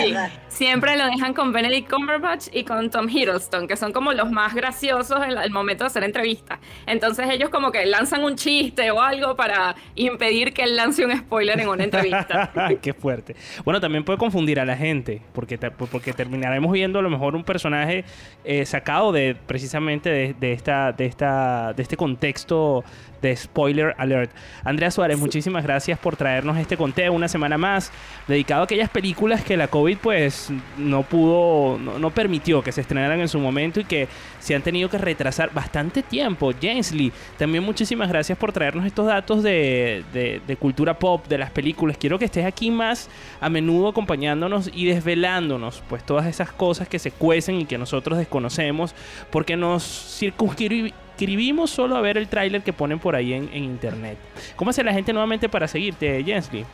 Sí, 0.49 0.65
siempre 0.65 0.97
lo 0.97 1.07
dejan 1.07 1.35
con 1.35 1.53
Benedict 1.53 1.91
Cumberbatch 1.91 2.49
y 2.53 2.65
con 2.65 2.91
Tom 2.91 3.09
Hiddleston, 3.09 3.67
que 3.69 3.77
son 3.77 3.93
como 3.93 4.13
los 4.13 4.31
más 4.31 4.55
graciosos 4.55 5.19
el 5.27 5.51
momento 5.51 5.85
de 5.85 5.89
hacer 5.89 6.05
entrevistas. 6.05 6.59
Entonces 6.87 7.27
ellos 7.31 7.51
como 7.51 7.71
que 7.73 7.85
lanzan 7.87 8.23
un 8.25 8.37
chiste 8.37 8.91
o 8.91 9.01
algo 9.01 9.37
para 9.37 9.75
impedir 9.95 10.53
que 10.53 10.63
él 10.63 10.77
lance 10.77 11.05
un 11.05 11.17
spoiler 11.17 11.59
en 11.61 11.69
una 11.69 11.85
entrevista. 11.85 12.53
Qué 12.83 12.93
fuerte. 12.95 13.35
Bueno, 13.65 13.81
también 13.81 14.05
puede 14.05 14.19
confundir 14.19 14.61
a 14.61 14.65
la 14.65 14.77
gente, 14.77 15.23
porque, 15.33 15.59
te- 15.59 15.71
porque 15.71 16.13
terminaremos 16.13 16.71
viendo 16.73 16.99
a 16.99 17.03
lo 17.03 17.11
mejor 17.11 17.35
un 17.35 17.45
personaje 17.45 18.05
eh, 18.45 18.65
sacado 18.67 19.13
de 19.13 19.37
precisamente 19.47 20.11
de, 20.11 20.35
de 20.35 20.53
esta, 20.53 20.93
de, 20.93 21.07
esta, 21.07 21.73
de 21.81 21.83
este 21.85 21.97
contexto 21.97 22.85
de 23.23 23.37
spoiler 23.37 23.95
alert. 23.99 24.31
Andrea 24.65 24.91
Suárez, 24.91 25.19
muchísimas 25.19 25.63
gracias 25.65 25.99
por 25.99 26.17
traernos 26.17 26.57
este 26.59 26.77
conteo 26.77 27.13
una 27.13 27.29
semana 27.29 27.59
más, 27.59 27.93
dedicado 28.29 28.63
a 28.63 28.65
aquellas 28.65 28.91
películas 28.91 29.43
que 29.45 29.57
la 29.57 29.69
COVID 29.69 29.99
pues 29.99 30.51
no 30.79 31.03
pudo, 31.03 31.79
no, 31.79 31.99
no 31.99 32.11
permitió 32.11 32.63
que 32.63 32.73
se 32.73 32.81
estrenaran 32.81 33.21
en 33.21 33.29
su 33.29 33.39
momento 33.39 33.81
y 33.81 33.85
que 33.85 34.09
se 34.39 34.55
han 34.55 34.63
tenido 34.63 34.89
que 34.89 34.99
retrasar 34.99 35.53
bastante 35.53 36.03
tiempo. 36.03 36.53
James 36.61 36.93
Lee, 36.93 37.13
también 37.39 37.65
muchísimas 37.65 38.09
gracias 38.09 38.39
por 38.39 38.53
traernos 38.53 38.87
estos 38.87 39.07
datos 39.07 39.43
de, 39.43 40.05
de- 40.13 40.41
de 40.47 40.57
cultura 40.57 40.99
pop, 40.99 41.27
de 41.29 41.39
las 41.39 41.51
películas. 41.51 41.97
Quiero 41.99 42.19
que 42.19 42.25
estés 42.25 42.45
aquí 42.47 42.71
más 42.71 43.09
a 43.41 43.49
menudo 43.49 43.89
acompañándonos 43.89 44.71
y 44.73 44.87
desvelándonos 44.87 45.83
pues 45.89 46.05
todas 46.05 46.27
esas 46.27 46.53
cosas 46.53 46.89
que 46.89 46.99
se 46.99 47.11
cuecen 47.11 47.61
y 47.61 47.65
que 47.67 47.79
nosotros 47.79 48.19
desconocemos 48.19 48.95
porque 49.31 49.57
nos 49.57 49.85
circunscribimos 50.19 51.71
solo 51.71 51.97
a 51.97 52.01
ver 52.01 52.17
el 52.17 52.29
tráiler 52.29 52.63
que 52.63 52.73
ponen 52.73 52.99
por 52.99 53.10
ahí 53.17 53.33
en, 53.35 53.49
en 53.53 53.65
internet. 53.65 54.19
¿Cómo 54.57 54.71
hace 54.71 54.83
la 54.85 54.93
gente 54.93 55.13
nuevamente 55.13 55.49
para 55.49 55.67
seguirte, 55.69 56.23
Lee? 56.23 56.67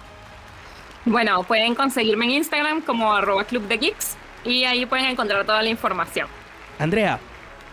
Bueno, 1.04 1.42
pueden 1.44 1.74
conseguirme 1.74 2.24
en 2.24 2.30
Instagram 2.32 2.82
como 2.82 3.12
arroba 3.12 3.44
club 3.44 3.66
de 3.68 3.78
geeks 3.78 4.16
y 4.44 4.64
ahí 4.64 4.86
pueden 4.86 5.06
encontrar 5.06 5.44
toda 5.44 5.62
la 5.62 5.68
información. 5.68 6.28
Andrea, 6.78 7.18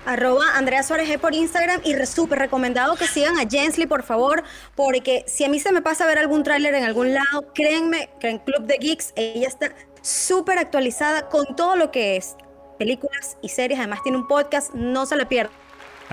Arroba 0.06 0.43
Andrea 0.56 0.84
Suárez 0.84 1.08
G 1.10 1.17
por 1.17 1.34
Instagram 1.34 1.80
y 1.86 1.95
re- 1.95 2.06
súper 2.06 2.38
recomendado 2.38 2.95
que 2.97 3.08
sigan 3.08 3.38
a 3.38 3.49
Jensley, 3.49 3.88
por 3.88 4.04
favor, 4.04 4.43
porque 4.76 5.23
si 5.28 5.45
a 5.45 5.49
mí 5.49 5.62
se 5.62 5.71
me 5.71 5.82
pasa 5.82 6.04
a 6.04 6.08
ver 6.08 6.17
algún 6.17 6.43
tráiler 6.43 6.76
en 6.76 6.84
algún 6.84 7.13
lado, 7.13 7.54
créanme 7.56 8.10
que 8.19 8.30
en 8.30 8.39
Club 8.39 8.63
de 8.65 8.78
Geeks 8.82 9.13
ella 9.15 9.47
está 9.47 9.71
súper 10.02 10.58
actualizada 10.60 11.30
con 11.30 11.56
todo 11.56 11.78
lo 11.78 11.89
que 11.89 12.17
es 12.17 12.36
películas 12.78 13.38
y 13.41 13.47
series, 13.47 13.80
además 13.80 14.04
tiene 14.04 14.17
un 14.17 14.28
podcast, 14.28 14.73
no 14.73 15.06
se 15.06 15.15
le 15.15 15.26
pierdan. 15.26 15.56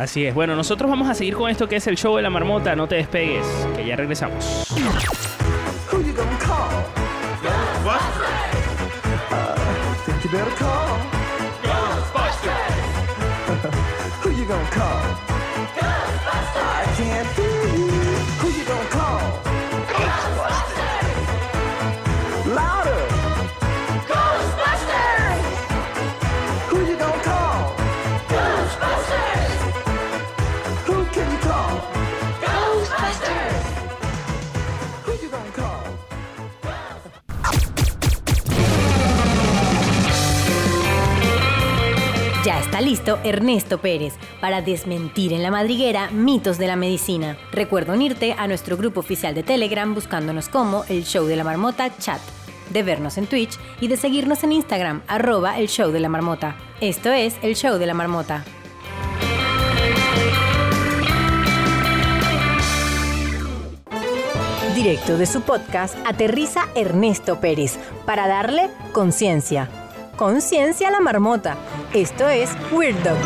Así 0.00 0.24
es. 0.24 0.34
Bueno, 0.34 0.56
nosotros 0.56 0.88
vamos 0.88 1.10
a 1.10 1.14
seguir 1.14 1.36
con 1.36 1.50
esto 1.50 1.68
que 1.68 1.76
es 1.76 1.86
el 1.86 1.98
show 1.98 2.16
de 2.16 2.22
la 2.22 2.30
marmota. 2.30 2.74
No 2.74 2.86
te 2.88 2.94
despegues, 2.94 3.44
que 3.76 3.84
ya 3.84 3.96
regresamos. 3.96 4.66
Who 4.70 4.78
you 6.00 6.14
gonna 6.14 6.38
call? 6.38 6.70
Uh, 9.30 9.54
think 10.06 10.24
you 10.24 10.30
better 10.30 10.54
call. 10.56 11.09
Listo 42.80 43.18
Ernesto 43.24 43.78
Pérez 43.78 44.14
para 44.40 44.62
desmentir 44.62 45.32
en 45.32 45.42
la 45.42 45.50
madriguera 45.50 46.10
mitos 46.10 46.58
de 46.58 46.66
la 46.66 46.76
medicina. 46.76 47.36
Recuerda 47.52 47.94
unirte 47.94 48.34
a 48.38 48.46
nuestro 48.46 48.76
grupo 48.76 49.00
oficial 49.00 49.34
de 49.34 49.42
Telegram 49.42 49.94
buscándonos 49.94 50.48
como 50.48 50.84
el 50.88 51.04
Show 51.04 51.26
de 51.26 51.36
la 51.36 51.44
Marmota 51.44 51.96
Chat, 51.98 52.20
de 52.70 52.82
vernos 52.82 53.18
en 53.18 53.26
Twitch 53.26 53.58
y 53.80 53.88
de 53.88 53.96
seguirnos 53.96 54.44
en 54.44 54.52
Instagram, 54.52 55.02
arroba 55.08 55.58
el 55.58 55.68
Show 55.68 55.90
de 55.90 56.00
la 56.00 56.08
Marmota. 56.08 56.56
Esto 56.80 57.12
es 57.12 57.36
el 57.42 57.56
Show 57.56 57.78
de 57.78 57.86
la 57.86 57.94
Marmota. 57.94 58.44
Directo 64.74 65.18
de 65.18 65.26
su 65.26 65.42
podcast, 65.42 65.94
aterriza 66.06 66.68
Ernesto 66.74 67.38
Pérez 67.38 67.78
para 68.06 68.26
darle 68.28 68.70
conciencia. 68.92 69.79
Conciencia 70.20 70.88
a 70.88 70.90
la 70.90 71.00
marmota. 71.00 71.56
Esto 71.94 72.28
es 72.28 72.50
Weird 72.70 73.02
Dog. 73.02 73.16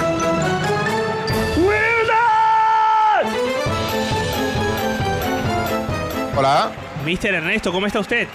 Hola. 6.37 6.70
Mister 7.04 7.35
Ernesto, 7.35 7.72
¿cómo 7.72 7.88
está 7.88 7.98
usted? 7.98 8.28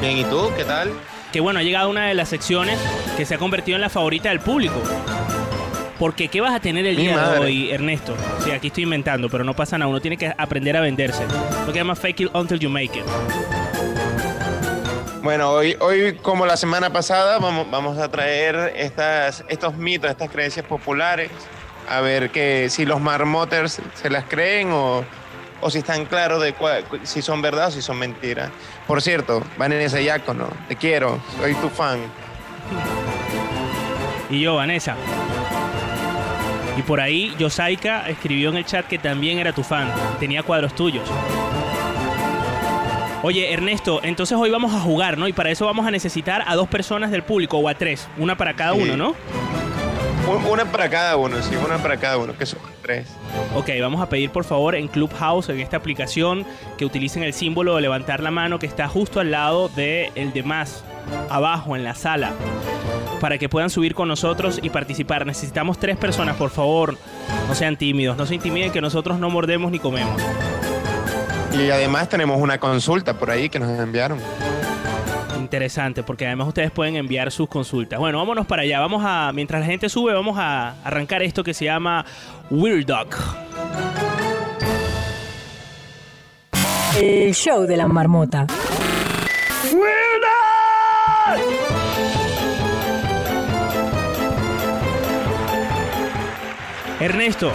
Bien, 0.00 0.16
¿y 0.16 0.24
tú? 0.26 0.52
¿Qué 0.56 0.62
tal? 0.62 0.92
Que 1.32 1.40
bueno, 1.40 1.58
ha 1.58 1.64
llegado 1.64 1.90
una 1.90 2.06
de 2.06 2.14
las 2.14 2.28
secciones 2.28 2.78
que 3.16 3.26
se 3.26 3.34
ha 3.34 3.38
convertido 3.38 3.74
en 3.74 3.82
la 3.82 3.90
favorita 3.90 4.28
del 4.28 4.38
público. 4.38 4.80
Porque 5.98 6.28
¿qué 6.28 6.40
vas 6.40 6.54
a 6.54 6.60
tener 6.60 6.86
el 6.86 6.96
Mi 6.96 7.02
día 7.02 7.30
de 7.30 7.38
hoy, 7.40 7.70
Ernesto? 7.72 8.14
Sí, 8.44 8.52
aquí 8.52 8.68
estoy 8.68 8.84
inventando, 8.84 9.28
pero 9.28 9.42
no 9.42 9.54
pasa 9.54 9.76
nada. 9.76 9.88
Uno 9.88 10.00
tiene 10.00 10.16
que 10.16 10.32
aprender 10.38 10.76
a 10.76 10.80
venderse. 10.80 11.24
Lo 11.66 11.72
que 11.72 11.80
llama 11.80 11.96
fake 11.96 12.20
it 12.20 12.30
until 12.32 12.60
you 12.60 12.70
make 12.70 12.96
it. 12.96 13.04
Bueno, 15.22 15.50
hoy, 15.50 15.76
hoy 15.78 16.14
como 16.20 16.46
la 16.46 16.56
semana 16.56 16.92
pasada, 16.92 17.38
vamos, 17.38 17.70
vamos 17.70 17.96
a 17.98 18.10
traer 18.10 18.72
estas, 18.76 19.44
estos 19.48 19.74
mitos, 19.76 20.10
estas 20.10 20.28
creencias 20.30 20.66
populares, 20.66 21.30
a 21.88 22.00
ver 22.00 22.30
que 22.30 22.68
si 22.68 22.84
los 22.84 23.00
marmoters 23.00 23.80
se 23.94 24.10
las 24.10 24.24
creen 24.24 24.72
o, 24.72 25.04
o 25.60 25.70
si 25.70 25.78
están 25.78 26.06
claros 26.06 26.42
de 26.42 26.56
cua- 26.56 26.82
si 27.04 27.22
son 27.22 27.40
verdad 27.40 27.68
o 27.68 27.70
si 27.70 27.82
son 27.82 27.98
mentiras. 27.98 28.50
Por 28.88 29.00
cierto, 29.00 29.44
Vanessa 29.56 30.00
Yacono, 30.00 30.48
te 30.66 30.74
quiero, 30.74 31.20
soy 31.38 31.54
tu 31.54 31.68
fan. 31.68 32.00
Y 34.28 34.40
yo, 34.40 34.56
Vanessa. 34.56 34.96
Y 36.76 36.82
por 36.82 37.00
ahí, 37.00 37.32
Yosaika 37.38 38.08
escribió 38.08 38.48
en 38.48 38.56
el 38.56 38.64
chat 38.64 38.86
que 38.86 38.98
también 38.98 39.38
era 39.38 39.52
tu 39.52 39.62
fan. 39.62 39.92
Tenía 40.18 40.42
cuadros 40.42 40.74
tuyos. 40.74 41.08
Oye, 43.22 43.52
Ernesto, 43.52 44.00
entonces 44.02 44.36
hoy 44.36 44.50
vamos 44.50 44.74
a 44.74 44.80
jugar, 44.80 45.16
¿no? 45.16 45.28
Y 45.28 45.32
para 45.32 45.50
eso 45.50 45.64
vamos 45.66 45.86
a 45.86 45.90
necesitar 45.92 46.42
a 46.46 46.56
dos 46.56 46.68
personas 46.68 47.10
del 47.12 47.22
público 47.22 47.58
o 47.58 47.68
a 47.68 47.74
tres. 47.74 48.08
Una 48.18 48.36
para 48.36 48.54
cada 48.54 48.74
Sí. 48.74 48.80
uno, 48.82 48.96
¿no? 48.96 49.14
Un- 50.28 50.44
Una 50.46 50.64
para 50.64 50.88
cada 50.88 51.16
uno, 51.16 51.40
sí, 51.42 51.54
una 51.56 51.78
para 51.78 51.96
cada 51.96 52.16
uno, 52.16 52.36
que 52.36 52.46
son 52.46 52.58
tres. 52.80 53.08
Ok, 53.56 53.70
vamos 53.80 54.00
a 54.00 54.08
pedir 54.08 54.30
por 54.30 54.44
favor 54.44 54.74
en 54.74 54.88
Clubhouse, 54.88 55.48
en 55.50 55.60
esta 55.60 55.76
aplicación, 55.76 56.44
que 56.78 56.84
utilicen 56.84 57.22
el 57.22 57.32
símbolo 57.32 57.74
de 57.76 57.82
levantar 57.82 58.22
la 58.22 58.30
mano 58.30 58.58
que 58.58 58.66
está 58.66 58.88
justo 58.88 59.20
al 59.20 59.30
lado 59.30 59.68
de 59.68 60.10
el 60.14 60.32
de 60.32 60.42
más, 60.42 60.84
abajo 61.28 61.74
en 61.76 61.84
la 61.84 61.94
sala, 61.94 62.32
para 63.20 63.38
que 63.38 63.48
puedan 63.48 63.68
subir 63.70 63.94
con 63.94 64.08
nosotros 64.08 64.58
y 64.62 64.70
participar. 64.70 65.26
Necesitamos 65.26 65.78
tres 65.78 65.96
personas, 65.96 66.36
por 66.36 66.50
favor. 66.50 66.96
No 67.48 67.54
sean 67.54 67.76
tímidos, 67.76 68.16
no 68.16 68.24
se 68.26 68.34
intimiden 68.36 68.70
que 68.72 68.80
nosotros 68.80 69.18
no 69.18 69.28
mordemos 69.30 69.70
ni 69.72 69.78
comemos. 69.80 70.20
Y 71.54 71.70
además 71.70 72.08
tenemos 72.08 72.40
una 72.40 72.58
consulta 72.58 73.14
por 73.14 73.30
ahí 73.30 73.48
que 73.48 73.58
nos 73.58 73.78
enviaron. 73.78 74.18
Interesante, 75.38 76.02
porque 76.02 76.26
además 76.26 76.48
ustedes 76.48 76.70
pueden 76.70 76.96
enviar 76.96 77.30
sus 77.30 77.48
consultas. 77.48 77.98
Bueno, 77.98 78.18
vámonos 78.18 78.46
para 78.46 78.62
allá. 78.62 78.80
Vamos 78.80 79.02
a, 79.04 79.32
mientras 79.34 79.60
la 79.60 79.66
gente 79.66 79.88
sube, 79.88 80.14
vamos 80.14 80.38
a 80.38 80.76
arrancar 80.82 81.22
esto 81.22 81.44
que 81.44 81.52
se 81.52 81.66
llama 81.66 82.04
Weird 82.50 82.86
Dog. 82.86 83.08
El 86.98 87.34
Show 87.34 87.66
de 87.66 87.76
la 87.76 87.86
Marmota. 87.86 88.46
Ernesto, 97.00 97.52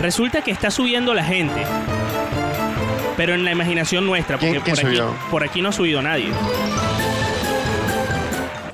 resulta 0.00 0.42
que 0.42 0.50
está 0.50 0.72
subiendo 0.72 1.14
la 1.14 1.22
gente. 1.22 1.64
Pero 3.16 3.34
en 3.34 3.44
la 3.44 3.52
imaginación 3.52 4.04
nuestra, 4.06 4.36
porque 4.36 4.60
¿Quién- 4.60 4.62
quién 4.62 4.76
por, 4.76 4.86
aquí, 4.86 5.00
por 5.30 5.44
aquí 5.44 5.62
no 5.62 5.68
ha 5.70 5.72
subido 5.72 6.02
nadie. 6.02 6.28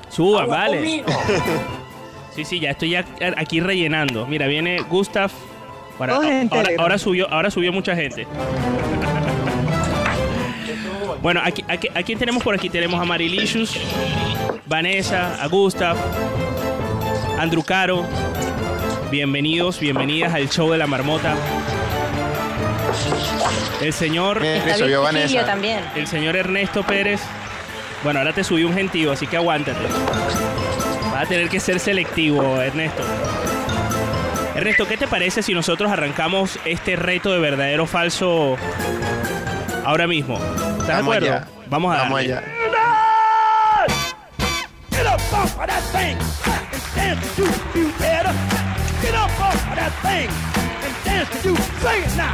Suban, 0.09 0.47
vale. 0.49 1.03
Sí, 2.35 2.43
sí, 2.45 2.59
ya 2.59 2.71
estoy 2.71 2.89
ya 2.89 3.05
aquí 3.37 3.59
rellenando. 3.59 4.25
Mira, 4.25 4.47
viene 4.47 4.79
Gustav. 4.89 5.29
Para- 5.99 6.15
ahora 6.79 6.97
subió, 6.97 7.31
ahora 7.31 7.51
subió 7.51 7.71
mucha 7.71 7.95
gente. 7.95 8.25
Bueno, 11.21 11.39
aquí, 11.43 11.63
aquí- 11.69 11.87
¿a 11.95 12.03
quién 12.03 12.19
tenemos 12.19 12.43
por 12.43 12.53
aquí? 12.53 12.69
Tenemos 12.69 12.99
a 12.99 13.05
Marilicious, 13.05 13.77
Vanessa, 14.65 15.41
a 15.41 15.47
Gustav, 15.47 15.95
Andrew 17.39 17.63
Caro, 17.63 18.03
Bienvenidos, 19.09 19.79
bienvenidas 19.79 20.33
al 20.33 20.49
show 20.49 20.69
de 20.71 20.77
la 20.79 20.87
marmota. 20.87 21.35
El 23.81 23.93
señor. 23.93 24.39
Me 24.41 24.73
subió 24.75 25.01
Vanessa. 25.01 25.45
también. 25.45 25.79
El 25.95 26.07
señor 26.07 26.35
Ernesto 26.35 26.83
Pérez. 26.83 27.21
Bueno, 28.03 28.19
ahora 28.19 28.33
te 28.33 28.43
subí 28.43 28.63
un 28.63 28.73
gentío, 28.73 29.11
así 29.11 29.27
que 29.27 29.37
aguántate. 29.37 29.79
Vas 31.11 31.23
a 31.23 31.25
tener 31.25 31.49
que 31.49 31.59
ser 31.59 31.79
selectivo, 31.79 32.61
Ernesto. 32.61 33.03
Ernesto, 34.55 34.87
¿qué 34.87 34.97
te 34.97 35.07
parece 35.07 35.41
si 35.41 35.53
nosotros 35.53 35.91
arrancamos 35.91 36.59
este 36.65 36.95
reto 36.95 37.31
de 37.31 37.39
verdadero 37.39 37.83
o 37.83 37.87
falso 37.87 38.57
ahora 39.85 40.07
mismo? 40.07 40.35
¿Estás 40.35 40.87
de 40.87 40.93
Vamos 40.93 41.15
acuerdo? 41.15 41.33
allá. 41.33 41.47
Vamos 41.67 41.95
a 41.95 41.97
Vamos 41.99 42.19
darle. 42.19 42.33
allá. 42.33 42.43
Get 44.91 45.05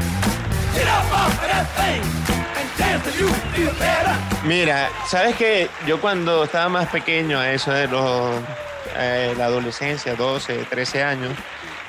up 0.02 0.39
Mira, 4.46 4.90
sabes 5.08 5.36
que 5.36 5.68
yo 5.86 6.00
cuando 6.00 6.44
estaba 6.46 6.70
más 6.70 6.88
pequeño, 6.90 7.42
eso 7.44 7.72
de 7.72 7.88
los, 7.88 8.36
eh, 8.98 9.34
la 9.38 9.46
adolescencia, 9.46 10.16
12, 10.16 10.66
13 10.70 11.04
años, 11.04 11.32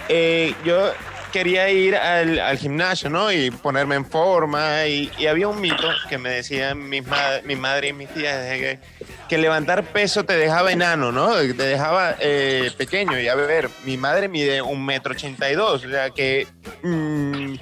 eh, 0.08 0.54
yo 0.64 0.92
quería 1.32 1.70
ir 1.70 1.94
al, 1.94 2.40
al 2.40 2.58
gimnasio, 2.58 3.08
¿no? 3.08 3.30
Y 3.30 3.50
ponerme 3.52 3.94
en 3.94 4.04
forma. 4.04 4.84
Y, 4.86 5.10
había 5.26 5.46
un 5.46 5.60
mito 5.60 5.88
que 6.08 6.18
me 6.18 6.30
decían 6.30 6.88
mis 6.88 7.06
ma- 7.06 7.40
mi 7.44 7.54
madre 7.54 7.88
y 7.88 7.92
mis 7.92 8.08
tías, 8.08 8.36
que, 8.58 8.80
que 9.28 9.38
levantar 9.38 9.84
peso 9.84 10.24
te 10.24 10.36
dejaba 10.36 10.72
enano, 10.72 11.12
¿no? 11.12 11.36
Te 11.36 11.54
dejaba 11.54 12.16
eh, 12.18 12.72
pequeño. 12.76 13.18
Y 13.20 13.28
a 13.28 13.36
ver, 13.36 13.70
mi 13.84 13.96
madre 13.96 14.26
mide 14.28 14.60
un 14.60 14.84
metro 14.84 15.12
ochenta 15.12 15.48
y 15.50 15.54
dos, 15.54 15.84
o 15.84 15.88
sea 15.88 16.10
que... 16.10 16.48
mm, 16.82 17.54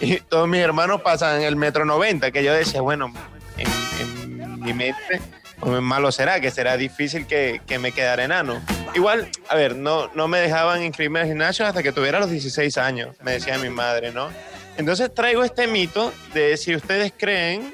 y 0.00 0.16
todos 0.20 0.48
mis 0.48 0.60
hermanos 0.60 1.02
pasan 1.02 1.42
el 1.42 1.56
metro 1.56 1.84
noventa, 1.84 2.30
que 2.30 2.42
yo 2.42 2.52
decía, 2.52 2.80
bueno, 2.80 3.12
en, 3.56 3.66
en 4.00 4.60
mi 4.60 4.72
mente, 4.72 5.20
pues, 5.60 5.82
malo 5.82 6.12
será, 6.12 6.40
que 6.40 6.50
será 6.50 6.76
difícil 6.76 7.26
que, 7.26 7.60
que 7.66 7.78
me 7.78 7.92
quedara 7.92 8.24
enano. 8.24 8.60
Igual, 8.94 9.28
a 9.48 9.54
ver, 9.54 9.76
no, 9.76 10.10
no 10.14 10.28
me 10.28 10.38
dejaban 10.38 10.82
inscribirme 10.82 11.20
al 11.20 11.26
gimnasio 11.26 11.66
hasta 11.66 11.82
que 11.82 11.92
tuviera 11.92 12.20
los 12.20 12.30
16 12.30 12.76
años, 12.78 13.16
me 13.22 13.32
decía 13.32 13.58
mi 13.58 13.70
madre, 13.70 14.12
¿no? 14.12 14.28
Entonces 14.76 15.12
traigo 15.14 15.44
este 15.44 15.66
mito 15.66 16.12
de 16.32 16.56
si 16.56 16.74
ustedes 16.74 17.12
creen 17.16 17.72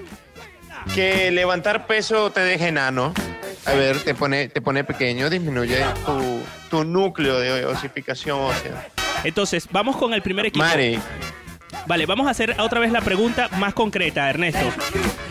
que 0.95 1.31
levantar 1.31 1.87
peso 1.87 2.31
te 2.31 2.41
deja 2.41 2.69
enano. 2.69 3.15
A 3.67 3.73
ver, 3.73 3.99
te 4.03 4.15
pone, 4.15 4.49
te 4.49 4.61
pone 4.61 4.85
pequeño, 4.85 5.29
disminuye 5.29 5.85
tu, 6.07 6.43
tu 6.71 6.85
núcleo 6.85 7.39
de 7.39 7.67
osificación 7.67 8.39
ósea. 8.41 8.89
Entonces, 9.25 9.69
vamos 9.71 9.97
con 9.97 10.15
el 10.15 10.23
primer 10.23 10.47
equipo. 10.47 10.65
Mari, 10.65 10.99
Vale, 11.87 12.07
vamos 12.07 12.27
a 12.27 12.31
hacer 12.31 12.57
otra 12.61 12.81
vez 12.81 12.93
la 12.93 13.01
pregunta 13.01 13.49
más 13.59 13.75
concreta, 13.75 14.29
Ernesto. 14.31 14.67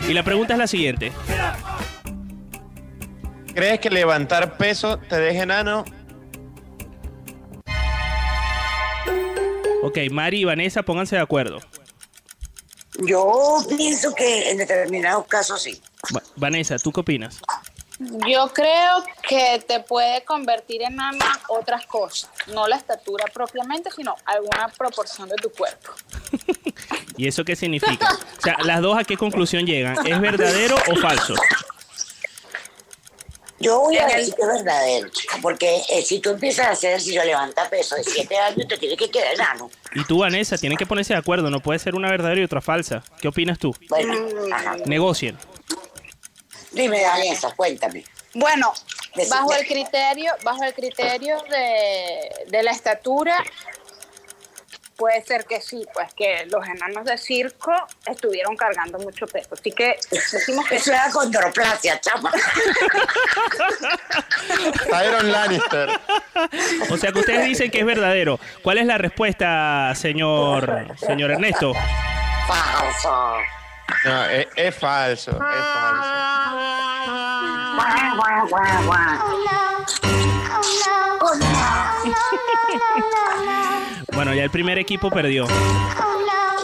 Y 0.08 0.12
la 0.14 0.22
pregunta 0.22 0.54
es 0.54 0.58
la 0.58 0.66
siguiente. 0.66 1.12
¿crees 3.54 3.80
que 3.80 3.90
levantar 3.90 4.56
peso 4.56 4.96
te 4.98 5.16
deja 5.16 5.42
enano? 5.42 5.84
Ok, 9.82 9.98
Mari 10.10 10.40
y 10.40 10.44
Vanessa, 10.44 10.82
pónganse 10.82 11.16
de 11.16 11.22
acuerdo. 11.22 11.58
Yo 13.06 13.58
pienso 13.68 14.14
que 14.14 14.50
en 14.50 14.58
determinados 14.58 15.26
casos 15.26 15.62
sí. 15.62 15.80
Va- 16.14 16.22
Vanessa, 16.36 16.78
¿tú 16.78 16.92
qué 16.92 17.00
opinas? 17.00 17.40
Yo 18.26 18.48
creo 18.54 19.04
que 19.28 19.62
te 19.68 19.80
puede 19.80 20.24
convertir 20.24 20.80
en 20.80 20.98
ama 20.98 21.38
otras 21.48 21.84
cosas, 21.84 22.30
no 22.46 22.66
la 22.66 22.76
estatura 22.76 23.26
propiamente, 23.32 23.90
sino 23.94 24.16
alguna 24.24 24.68
proporción 24.68 25.28
de 25.28 25.36
tu 25.36 25.50
cuerpo. 25.50 25.92
¿Y 27.18 27.28
eso 27.28 27.44
qué 27.44 27.54
significa? 27.54 28.08
O 28.38 28.40
sea, 28.40 28.56
las 28.64 28.80
dos 28.80 28.98
a 28.98 29.04
qué 29.04 29.18
conclusión 29.18 29.66
llegan. 29.66 29.98
¿Es 30.06 30.18
verdadero 30.18 30.76
o 30.90 30.96
falso? 30.96 31.34
Yo 33.58 33.78
voy 33.80 33.98
a 33.98 34.06
decir 34.06 34.34
que 34.34 34.40
es 34.40 34.48
verdadero, 34.48 35.10
porque 35.42 35.82
eh, 35.90 36.00
si 36.00 36.20
tú 36.20 36.30
empiezas 36.30 36.68
a 36.68 36.70
hacer 36.70 36.92
ejercicio, 36.92 37.22
levanta 37.22 37.68
peso 37.68 37.96
de 37.96 38.04
7 38.04 38.38
años, 38.38 38.66
te 38.66 38.78
tiene 38.78 38.96
que 38.96 39.10
quedar 39.10 39.34
enano. 39.34 39.70
Y 39.94 40.04
tú, 40.04 40.20
Vanessa, 40.20 40.56
tienen 40.56 40.78
que 40.78 40.86
ponerse 40.86 41.12
de 41.12 41.18
acuerdo. 41.18 41.50
No 41.50 41.60
puede 41.60 41.78
ser 41.78 41.94
una 41.94 42.08
verdadera 42.10 42.40
y 42.40 42.44
otra 42.44 42.62
falsa. 42.62 43.02
¿Qué 43.20 43.28
opinas 43.28 43.58
tú? 43.58 43.76
Bueno, 43.90 44.14
ajá. 44.50 44.76
Negocien. 44.86 45.36
Dime, 46.72 47.02
Vanessa, 47.02 47.52
cuéntame. 47.54 48.04
Bueno, 48.34 48.72
bajo 49.28 49.54
el 49.54 49.66
criterio, 49.66 50.32
bajo 50.44 50.62
el 50.62 50.72
criterio 50.72 51.42
de, 51.50 52.46
de 52.46 52.62
la 52.62 52.70
estatura, 52.70 53.42
puede 55.00 55.22
ser 55.22 55.46
que 55.46 55.62
sí, 55.62 55.86
pues 55.94 56.12
que 56.12 56.44
los 56.50 56.62
enanos 56.68 57.06
de 57.06 57.16
circo 57.16 57.72
estuvieron 58.04 58.54
cargando 58.54 58.98
mucho 58.98 59.26
peso. 59.26 59.54
Así 59.54 59.72
que 59.72 59.98
decimos 60.10 60.68
que 60.68 60.76
Eso 60.80 60.92
era 60.92 61.10
condroplasia, 61.10 61.98
chama. 62.02 62.30
Tyron 64.90 65.32
Lannister. 65.32 65.98
O 66.90 66.98
sea 66.98 67.12
que 67.12 67.18
ustedes 67.18 67.46
dicen 67.46 67.70
que 67.70 67.80
es 67.80 67.86
verdadero. 67.86 68.38
¿Cuál 68.62 68.76
es 68.76 68.86
la 68.86 68.98
respuesta, 68.98 69.94
señor, 69.94 70.94
señor 70.98 71.30
Ernesto? 71.30 71.72
Falso. 72.46 73.38
No, 74.04 74.24
es, 74.26 74.48
es 74.54 74.74
falso, 74.74 75.30
es 75.30 75.38
falso. 75.38 76.19
Bueno, 84.12 84.34
ya 84.34 84.42
el 84.42 84.50
primer 84.50 84.78
equipo 84.78 85.10
perdió. 85.10 85.46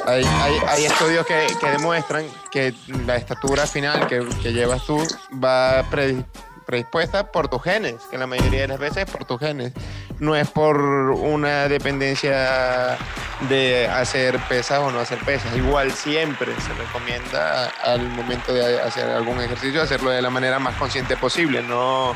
Hay, 0.06 0.84
estudios 0.84 1.26
que, 1.26 1.46
que 1.58 1.70
demuestran 1.70 2.26
que 2.50 2.74
la 3.06 3.16
estatura 3.16 3.66
final 3.66 4.06
que, 4.06 4.24
que 4.42 4.52
llevas 4.52 4.84
tú 4.84 4.98
va 5.42 5.82
predi- 5.90 6.24
predispuesta 6.66 7.30
por 7.30 7.48
tus 7.48 7.62
genes, 7.62 7.94
que 8.10 8.18
la 8.18 8.26
mayoría 8.26 8.62
de 8.62 8.68
las 8.68 8.78
veces 8.78 9.06
es 9.06 9.10
por 9.10 9.24
tus 9.24 9.38
genes. 9.38 9.72
No 10.18 10.34
es 10.34 10.48
por 10.48 10.76
una 10.78 11.68
dependencia 11.68 12.98
de 13.48 13.86
hacer 13.88 14.38
pesas 14.48 14.80
o 14.80 14.90
no 14.90 14.98
hacer 14.98 15.18
pesas. 15.18 15.54
Igual 15.56 15.92
siempre 15.92 16.48
se 16.60 16.74
recomienda 16.74 17.66
al 17.84 18.00
momento 18.08 18.52
de 18.52 18.80
hacer 18.80 19.08
algún 19.08 19.40
ejercicio 19.40 19.80
hacerlo 19.80 20.10
de 20.10 20.20
la 20.20 20.30
manera 20.30 20.58
más 20.58 20.74
consciente 20.76 21.16
posible, 21.16 21.62
no 21.62 22.14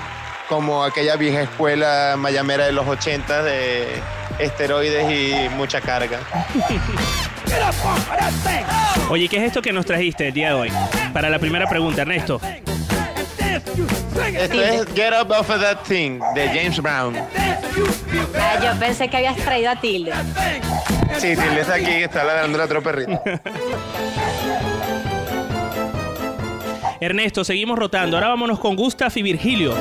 como 0.49 0.83
aquella 0.83 1.15
vieja 1.15 1.43
escuela 1.43 2.17
mayamera 2.19 2.67
de 2.67 2.73
los 2.73 2.87
80 2.89 3.45
de 3.45 3.87
esteroides 4.41 5.09
y 5.09 5.49
mucha 5.51 5.81
carga. 5.81 6.19
Oye, 9.09 9.29
¿qué 9.29 9.37
es 9.37 9.43
esto 9.45 9.63
que 9.63 9.73
nos 9.73 9.87
trajiste 9.87 10.29
el 10.29 10.35
día 10.35 10.49
de 10.49 10.55
hoy? 10.55 10.73
Para 11.13 11.31
la 11.31 11.39
primera 11.39 11.69
pregunta, 11.69 12.03
Ernesto. 12.03 12.41
Esto 13.51 14.63
es 14.63 14.87
Get 14.95 15.13
Up 15.21 15.31
Off 15.31 15.51
of 15.51 15.61
That 15.61 15.83
Thing 15.87 16.21
de 16.35 16.49
James 16.49 16.81
Brown. 16.81 17.17
Ah, 17.17 18.59
yo 18.63 18.79
pensé 18.79 19.09
que 19.09 19.17
habías 19.17 19.37
traído 19.37 19.71
a 19.71 19.77
Tilde. 19.77 20.13
Sí, 21.19 21.29
él 21.29 21.59
está 21.59 21.75
aquí, 21.75 21.91
está 21.91 22.25
ladrando 22.25 22.57
el 22.59 22.65
otro 22.65 22.83
perrito. 22.83 23.21
Ernesto, 27.01 27.45
seguimos 27.45 27.79
rotando. 27.79 28.17
Ahora 28.17 28.29
vámonos 28.29 28.61
con 28.61 28.77
Gustav 28.77 29.11
y 29.15 29.23
Virgilio. 29.23 29.75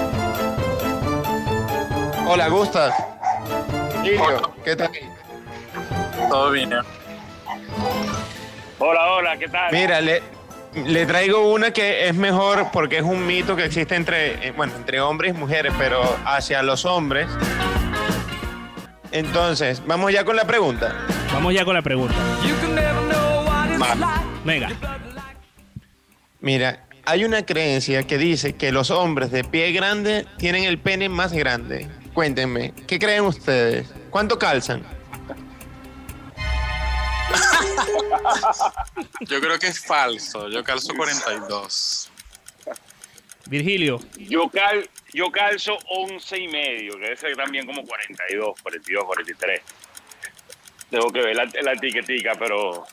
Hola, 2.25 2.47
Gustav. 2.47 2.93
Guillo, 4.03 4.53
¿qué 4.63 4.75
tal? 4.75 4.89
Todo 6.29 6.51
bien. 6.51 6.73
Hola, 8.79 9.12
hola, 9.12 9.38
¿qué 9.38 9.49
tal? 9.49 9.73
Mira, 9.73 9.99
le, 9.99 10.21
le 10.73 11.05
traigo 11.05 11.51
una 11.51 11.71
que 11.71 12.08
es 12.08 12.15
mejor 12.15 12.67
porque 12.71 12.97
es 12.97 13.03
un 13.03 13.25
mito 13.25 13.55
que 13.55 13.65
existe 13.65 13.95
entre, 13.95 14.47
eh, 14.47 14.51
bueno, 14.51 14.73
entre 14.75 15.01
hombres 15.01 15.34
y 15.34 15.38
mujeres, 15.38 15.73
pero 15.77 16.01
hacia 16.25 16.62
los 16.63 16.86
hombres. 16.86 17.27
Entonces, 19.12 19.82
vamos 19.86 20.13
ya 20.13 20.23
con 20.23 20.36
la 20.36 20.45
pregunta. 20.45 20.95
Vamos 21.34 21.53
ya 21.53 21.65
con 21.65 21.73
la 21.73 21.82
pregunta. 21.82 22.15
Venga. 24.45 24.69
Mira, 26.41 26.86
hay 27.05 27.25
una 27.25 27.45
creencia 27.45 28.03
que 28.03 28.17
dice 28.17 28.53
que 28.53 28.71
los 28.71 28.91
hombres 28.91 29.32
de 29.32 29.43
pie 29.43 29.71
grande 29.71 30.25
tienen 30.38 30.63
el 30.63 30.77
pene 30.77 31.10
más 31.10 31.34
grande. 31.34 31.88
Cuéntenme, 32.13 32.73
¿qué 32.88 32.99
creen 32.99 33.23
ustedes? 33.25 33.91
¿Cuánto 34.10 34.38
calzan? 34.38 34.84
Yo 39.21 39.39
creo 39.41 39.59
que 39.59 39.67
es 39.67 39.85
falso. 39.85 40.47
Yo 40.49 40.63
calzo 40.63 40.93
42. 40.95 42.12
Virgilio. 43.47 43.99
Yo, 44.17 44.47
cal, 44.49 44.87
yo 45.13 45.31
calzo 45.31 45.77
11 45.87 46.37
y 46.37 46.47
medio, 46.47 46.93
que 46.93 46.99
debe 46.99 47.17
ser 47.17 47.35
también 47.35 47.65
como 47.65 47.83
42, 47.83 48.62
42, 48.62 49.04
43. 49.06 49.62
Tengo 50.91 51.12
que 51.12 51.21
ver 51.21 51.35
la, 51.35 51.49
la 51.62 51.73
etiquetica, 51.73 52.33
pero 52.37 52.85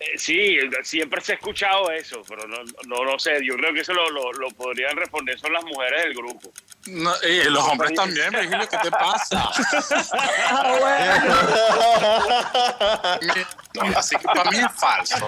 Eh, 0.00 0.18
Sí, 0.18 0.56
siempre 0.82 1.20
se 1.20 1.32
ha 1.32 1.34
escuchado 1.34 1.90
eso, 1.90 2.22
pero 2.26 2.48
no, 2.48 2.56
no 2.86 3.04
lo 3.04 3.18
sé. 3.18 3.38
Yo 3.44 3.54
creo 3.56 3.72
que 3.74 3.80
eso 3.80 3.92
lo, 3.92 4.08
lo, 4.10 4.32
lo 4.32 4.48
podrían 4.50 4.96
responder 4.96 5.38
son 5.38 5.52
las 5.52 5.62
mujeres 5.64 6.04
del 6.04 6.14
grupo. 6.14 6.50
No, 6.86 7.12
y 7.22 7.44
los 7.50 7.62
hombres 7.68 7.92
también, 7.94 8.30
Virgilio, 8.30 8.66
¿qué 8.68 8.78
te 8.78 8.90
pasa? 8.90 9.50
No, 13.74 13.82
Así 13.98 14.16
que 14.16 14.24
para 14.24 14.50
mí 14.50 14.58
es 14.58 14.72
falso. 14.72 15.26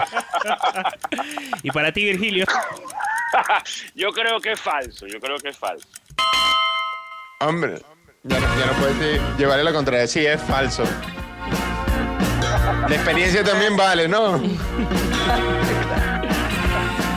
Y 1.61 1.71
para 1.71 1.91
ti, 1.91 2.05
Virgilio. 2.05 2.45
Yo 3.95 4.11
creo 4.11 4.39
que 4.39 4.51
es 4.51 4.59
falso, 4.61 5.07
yo 5.07 5.19
creo 5.19 5.37
que 5.39 5.49
es 5.49 5.57
falso. 5.57 5.87
Hombre, 7.39 7.81
ya, 8.23 8.39
no- 8.39 8.59
ya 8.59 8.65
no 8.67 8.73
puedes 8.73 8.95
eh, 9.01 9.21
llevarle 9.39 9.63
la 9.63 9.73
contraria. 9.73 10.05
Sí, 10.07 10.23
es 10.25 10.39
falso. 10.43 10.83
La 12.87 12.95
experiencia 12.95 13.43
también 13.43 13.75
vale, 13.75 14.07
¿no? 14.07 14.39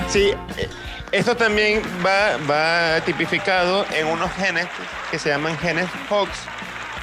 Sí, 0.08 0.32
eh, 0.56 0.68
esto 1.12 1.36
también 1.36 1.82
va, 2.04 2.36
va 2.50 3.00
tipificado 3.02 3.84
en 3.92 4.06
unos 4.06 4.32
genes 4.34 4.66
que 5.10 5.18
se 5.18 5.28
llaman 5.28 5.58
genes 5.58 5.88
Hox, 6.08 6.30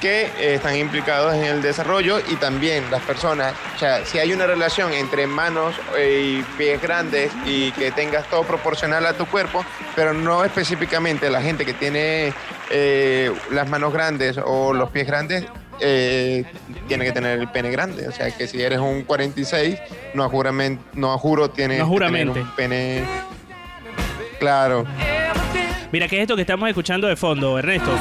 que 0.03 0.23
eh, 0.37 0.55
están 0.55 0.75
implicados 0.75 1.33
en 1.33 1.45
el 1.45 1.61
desarrollo 1.61 2.19
y 2.29 2.35
también 2.35 2.83
las 2.91 3.01
personas, 3.03 3.53
o 3.73 3.79
sea, 3.79 4.05
si 4.05 4.19
hay 4.19 4.33
una 4.33 4.45
relación 4.45 4.91
entre 4.91 5.27
manos 5.27 5.73
eh, 5.97 6.39
y 6.41 6.57
pies 6.57 6.81
grandes 6.81 7.31
y 7.45 7.71
que 7.71 7.89
tengas 7.91 8.29
todo 8.29 8.43
proporcional 8.43 9.05
a 9.05 9.13
tu 9.13 9.25
cuerpo, 9.25 9.63
pero 9.95 10.13
no 10.13 10.43
específicamente 10.43 11.29
la 11.29 11.41
gente 11.41 11.65
que 11.65 11.73
tiene 11.73 12.33
eh, 12.69 13.31
las 13.51 13.69
manos 13.69 13.93
grandes 13.93 14.37
o 14.43 14.73
los 14.73 14.89
pies 14.89 15.07
grandes, 15.07 15.45
eh, 15.79 16.43
tiene 16.89 17.05
que 17.05 17.13
tener 17.13 17.39
el 17.39 17.47
pene 17.47 17.71
grande. 17.71 18.05
O 18.09 18.11
sea, 18.11 18.29
que 18.29 18.45
si 18.45 18.61
eres 18.61 18.79
un 18.79 19.03
46, 19.03 19.79
no 20.15 20.25
a, 20.25 20.29
juramen- 20.29 20.79
no 20.95 21.17
juro 21.17 21.49
tienes 21.49 21.79
No 21.79 21.89
que 21.89 21.97
tener 21.99 22.29
un 22.29 22.51
pene... 22.55 23.03
Claro. 24.37 24.85
Mira, 25.93 26.09
¿qué 26.09 26.17
es 26.17 26.23
esto 26.23 26.35
que 26.35 26.41
estamos 26.41 26.67
escuchando 26.67 27.07
de 27.07 27.15
fondo, 27.15 27.57
Ernesto? 27.57 27.91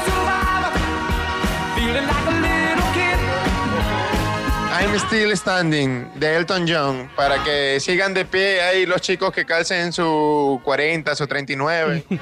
I'm 4.83 4.99
Still 4.99 5.35
Standing 5.37 6.11
de 6.15 6.35
Elton 6.35 6.65
John 6.67 7.09
para 7.15 7.41
que 7.41 7.79
sigan 7.79 8.13
de 8.13 8.25
pie 8.25 8.61
ahí 8.61 8.85
los 8.85 8.99
chicos 8.99 9.31
que 9.31 9.45
calcen 9.45 9.93
su 9.93 10.59
40, 10.61 11.15
su 11.15 11.25
39. 11.25 12.03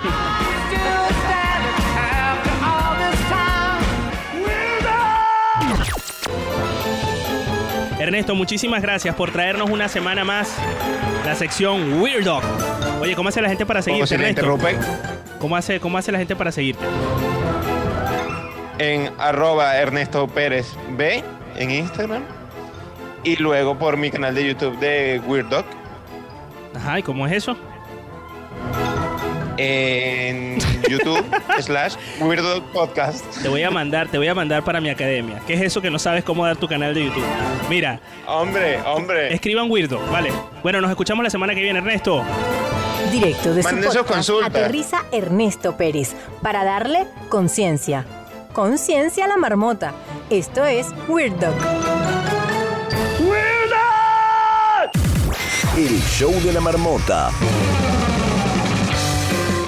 Ernesto, 8.00 8.36
muchísimas 8.36 8.84
gracias 8.84 9.16
por 9.16 9.32
traernos 9.32 9.72
una 9.72 9.88
semana 9.88 10.24
más 10.24 10.56
la 11.26 11.34
sección 11.34 12.00
Weird 12.00 12.26
Dog. 12.26 12.44
Oye, 13.02 13.16
¿cómo 13.16 13.30
hace 13.30 13.42
la 13.42 13.50
gente 13.50 13.66
para 13.66 13.82
seguirte, 13.82 14.14
Ernesto? 14.14 14.60
¿Cómo 15.40 15.56
hace, 15.56 15.80
¿Cómo 15.80 15.98
hace 15.98 16.12
la 16.12 16.20
gente 16.20 16.36
para 16.36 16.52
seguirte? 16.52 16.86
en 18.78 19.12
arroba 19.18 19.78
Ernesto 19.78 20.28
Pérez 20.28 20.76
B 20.98 21.24
en 21.56 21.72
Instagram 21.72 22.41
y 23.24 23.36
luego 23.38 23.78
por 23.78 23.98
mi 23.98 24.10
canal 24.12 24.36
de 24.36 24.48
YouTube 24.48 24.78
de 24.80 25.22
Weird 25.26 25.50
Dog 25.50 25.66
Ajá, 26.76 27.00
¿y 27.00 27.04
cómo 27.04 27.28
es 27.28 27.34
eso? 27.34 27.56
en 29.58 30.58
YouTube 30.90 31.24
slash 31.60 31.96
Weird 32.20 32.42
Dog 32.42 32.64
Podcast. 32.72 33.24
Te 33.42 33.50
voy 33.50 33.64
a 33.64 33.70
mandar, 33.70 34.08
te 34.08 34.18
voy 34.18 34.28
a 34.28 34.34
mandar 34.34 34.64
para 34.64 34.82
mi 34.82 34.90
academia. 34.90 35.42
¿Qué 35.46 35.54
es 35.54 35.62
eso 35.62 35.82
que 35.82 35.92
no 35.92 36.00
sabes 36.00 36.24
cómo 36.24 36.46
dar 36.46 36.58
tu 36.58 36.68
canal 36.68 36.94
de 36.94 37.06
YouTube? 37.06 37.24
Mira. 37.70 38.00
Hombre, 38.26 38.80
hombre. 38.86 39.34
Escriban 39.34 39.70
Weirdo, 39.70 40.00
vale. 40.12 40.32
Bueno, 40.64 40.82
nos 40.82 40.90
escuchamos 40.90 41.24
la 41.24 41.30
semana 41.30 41.54
que 41.54 41.62
viene, 41.62 41.80
Ernesto. 41.80 42.24
Directo 43.12 43.54
de 43.54 43.62
su 43.62 43.70
Manden 43.70 43.92
sus 43.92 44.02
podcast, 44.02 44.30
aterriza 44.44 45.06
Ernesto 45.12 45.76
Pérez 45.78 46.16
para 46.42 46.64
darle 46.64 47.06
conciencia. 47.30 48.06
Conciencia 48.54 49.26
a 49.26 49.28
la 49.28 49.38
marmota. 49.38 49.94
Esto 50.30 50.66
es 50.66 50.88
Weird 51.08 51.34
Dog. 51.36 52.41
El 55.78 56.02
show 56.02 56.34
de 56.44 56.52
la 56.52 56.60
marmota. 56.60 57.30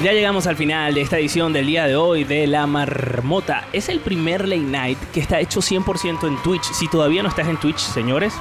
Ya 0.03 0.11
llegamos 0.11 0.47
al 0.47 0.57
final 0.57 0.93
de 0.93 0.99
esta 0.99 1.17
edición 1.17 1.53
del 1.53 1.65
día 1.65 1.87
de 1.87 1.95
hoy 1.95 2.25
de 2.25 2.45
La 2.45 2.67
Marmota. 2.67 3.69
Es 3.71 3.87
el 3.87 4.01
primer 4.01 4.45
late 4.45 4.61
night 4.61 4.97
que 5.13 5.21
está 5.21 5.39
hecho 5.39 5.61
100% 5.61 6.27
en 6.27 6.43
Twitch. 6.43 6.63
Si 6.73 6.89
todavía 6.89 7.23
no 7.23 7.29
estás 7.29 7.47
en 7.47 7.55
Twitch, 7.55 7.77
señores, 7.77 8.33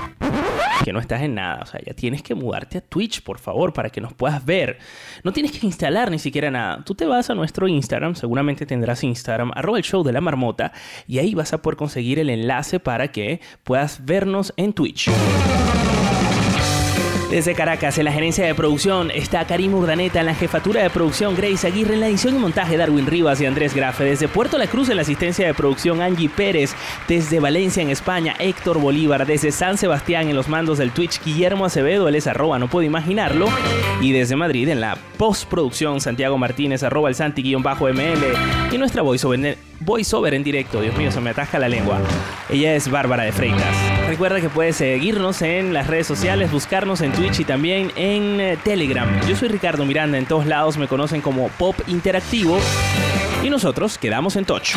que 0.85 0.93
no 0.93 0.99
estás 0.99 1.23
en 1.23 1.37
nada. 1.37 1.61
O 1.63 1.67
sea, 1.67 1.81
ya 1.87 1.95
tienes 1.95 2.25
que 2.25 2.35
mudarte 2.35 2.79
a 2.79 2.81
Twitch, 2.81 3.23
por 3.23 3.39
favor, 3.39 3.73
para 3.73 3.91
que 3.91 4.01
nos 4.01 4.13
puedas 4.13 4.45
ver. 4.45 4.81
No 5.23 5.33
tienes 5.33 5.53
que 5.53 5.65
instalar 5.65 6.11
ni 6.11 6.19
siquiera 6.19 6.51
nada. 6.51 6.83
Tú 6.85 6.97
te 6.97 7.07
vas 7.07 7.31
a 7.31 7.37
nuestro 7.37 7.69
Instagram, 7.69 8.17
seguramente 8.17 8.67
tendrás 8.67 9.05
Instagram, 9.05 9.53
arroba 9.55 9.79
el 9.79 9.85
show 9.85 10.03
de 10.03 10.13
la 10.13 10.21
marmota, 10.21 10.73
y 11.07 11.21
ahí 11.21 11.37
vas 11.37 11.53
a 11.53 11.63
poder 11.63 11.77
conseguir 11.77 12.19
el 12.19 12.29
enlace 12.29 12.81
para 12.81 13.13
que 13.13 13.41
puedas 13.63 14.05
vernos 14.05 14.53
en 14.57 14.73
Twitch. 14.73 15.09
Desde 17.33 17.55
Caracas, 17.55 17.97
en 17.97 18.05
la 18.05 18.13
gerencia 18.13 18.45
de 18.45 18.55
producción, 18.55 19.11
está 19.11 19.47
Karim 19.47 19.73
Urdaneta, 19.73 20.21
en 20.21 20.27
la 20.27 20.35
jefatura 20.35 20.83
de 20.83 20.91
producción, 20.91 21.35
Grace 21.35 21.67
Aguirre, 21.67 21.95
en 21.95 22.01
la 22.01 22.09
edición 22.09 22.37
y 22.37 22.39
montaje, 22.39 22.77
Darwin 22.77 23.07
Rivas 23.07 23.41
y 23.41 23.47
Andrés 23.47 23.75
Grafe. 23.75 24.05
Desde 24.05 24.29
Puerto 24.29 24.59
La 24.59 24.67
Cruz, 24.67 24.91
en 24.91 24.97
la 24.97 25.03
asistencia 25.03 25.47
de 25.47 25.55
producción, 25.55 26.03
Angie 26.03 26.29
Pérez. 26.29 26.75
Desde 27.09 27.41
Valencia, 27.41 27.83
en 27.83 27.89
España, 27.89 28.35
Héctor 28.39 28.79
Bolívar. 28.79 29.25
Desde 29.25 29.51
San 29.51 29.79
Sebastián, 29.79 30.29
en 30.29 30.37
los 30.37 30.51
mandos 30.51 30.77
del 30.77 30.91
Twitch, 30.91 31.25
Guillermo 31.25 31.65
Acevedo, 31.65 32.07
él 32.07 32.17
es 32.17 32.27
arroba, 32.27 32.59
no 32.59 32.69
puedo 32.69 32.85
imaginarlo. 32.85 33.49
Y 34.03 34.13
desde 34.13 34.37
Madrid, 34.37 34.69
en 34.69 34.83
la 34.83 34.99
postproducción, 35.17 36.03
Santiago 36.03 36.37
Martínez, 36.37 36.83
arroba 36.83 37.09
el 37.09 37.15
Santi-ML. 37.15 38.73
Y 38.73 38.77
nuestra 38.77 39.01
voiceover, 39.01 39.57
voiceover 39.85 40.35
en 40.35 40.43
directo, 40.43 40.81
Dios 40.81 40.97
mío, 40.97 41.11
se 41.11 41.21
me 41.21 41.31
atasca 41.31 41.59
la 41.59 41.69
lengua. 41.69 42.01
Ella 42.49 42.75
es 42.75 42.91
Bárbara 42.91 43.25
de 43.25 43.33
Freitas. 43.33 43.77
Recuerda 44.09 44.41
que 44.41 44.49
puedes 44.49 44.77
seguirnos 44.77 45.43
en 45.43 45.73
las 45.73 45.87
redes 45.87 46.07
sociales, 46.07 46.51
buscarnos 46.51 47.01
en 47.01 47.13
Twitch 47.13 47.41
y 47.41 47.45
también 47.45 47.93
en 47.97 48.41
eh, 48.41 48.59
Telegram. 48.63 49.09
Yo 49.29 49.37
soy 49.37 49.49
Ricardo 49.49 49.85
Miranda, 49.85 50.19
en 50.19 50.27
todos 50.27 50.47
lados 50.47 50.77
me 50.77 50.89
conocen 50.89 51.21
como 51.21 51.49
Pop 51.49 51.77
Interactivo 51.87 52.59
y 53.43 53.51
nosotros 53.51 53.99
quedamos 53.99 54.37
en 54.37 54.45
touch. 54.45 54.75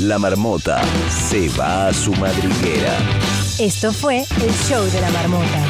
La 0.00 0.18
marmota 0.18 0.82
se 1.08 1.48
va 1.50 1.88
a 1.88 1.92
su 1.92 2.12
madriguera. 2.16 2.92
Esto 3.58 3.92
fue 3.92 4.18
el 4.18 4.52
show 4.68 4.84
de 4.84 5.00
la 5.00 5.10
marmota. 5.10 5.64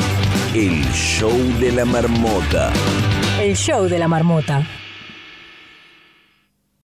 El 0.54 0.84
show 0.92 1.32
de 1.60 1.70
la 1.70 1.84
marmota. 1.84 2.72
El 3.40 3.54
show 3.54 3.86
de 3.86 3.98
la 3.98 4.08
marmota. 4.08 4.66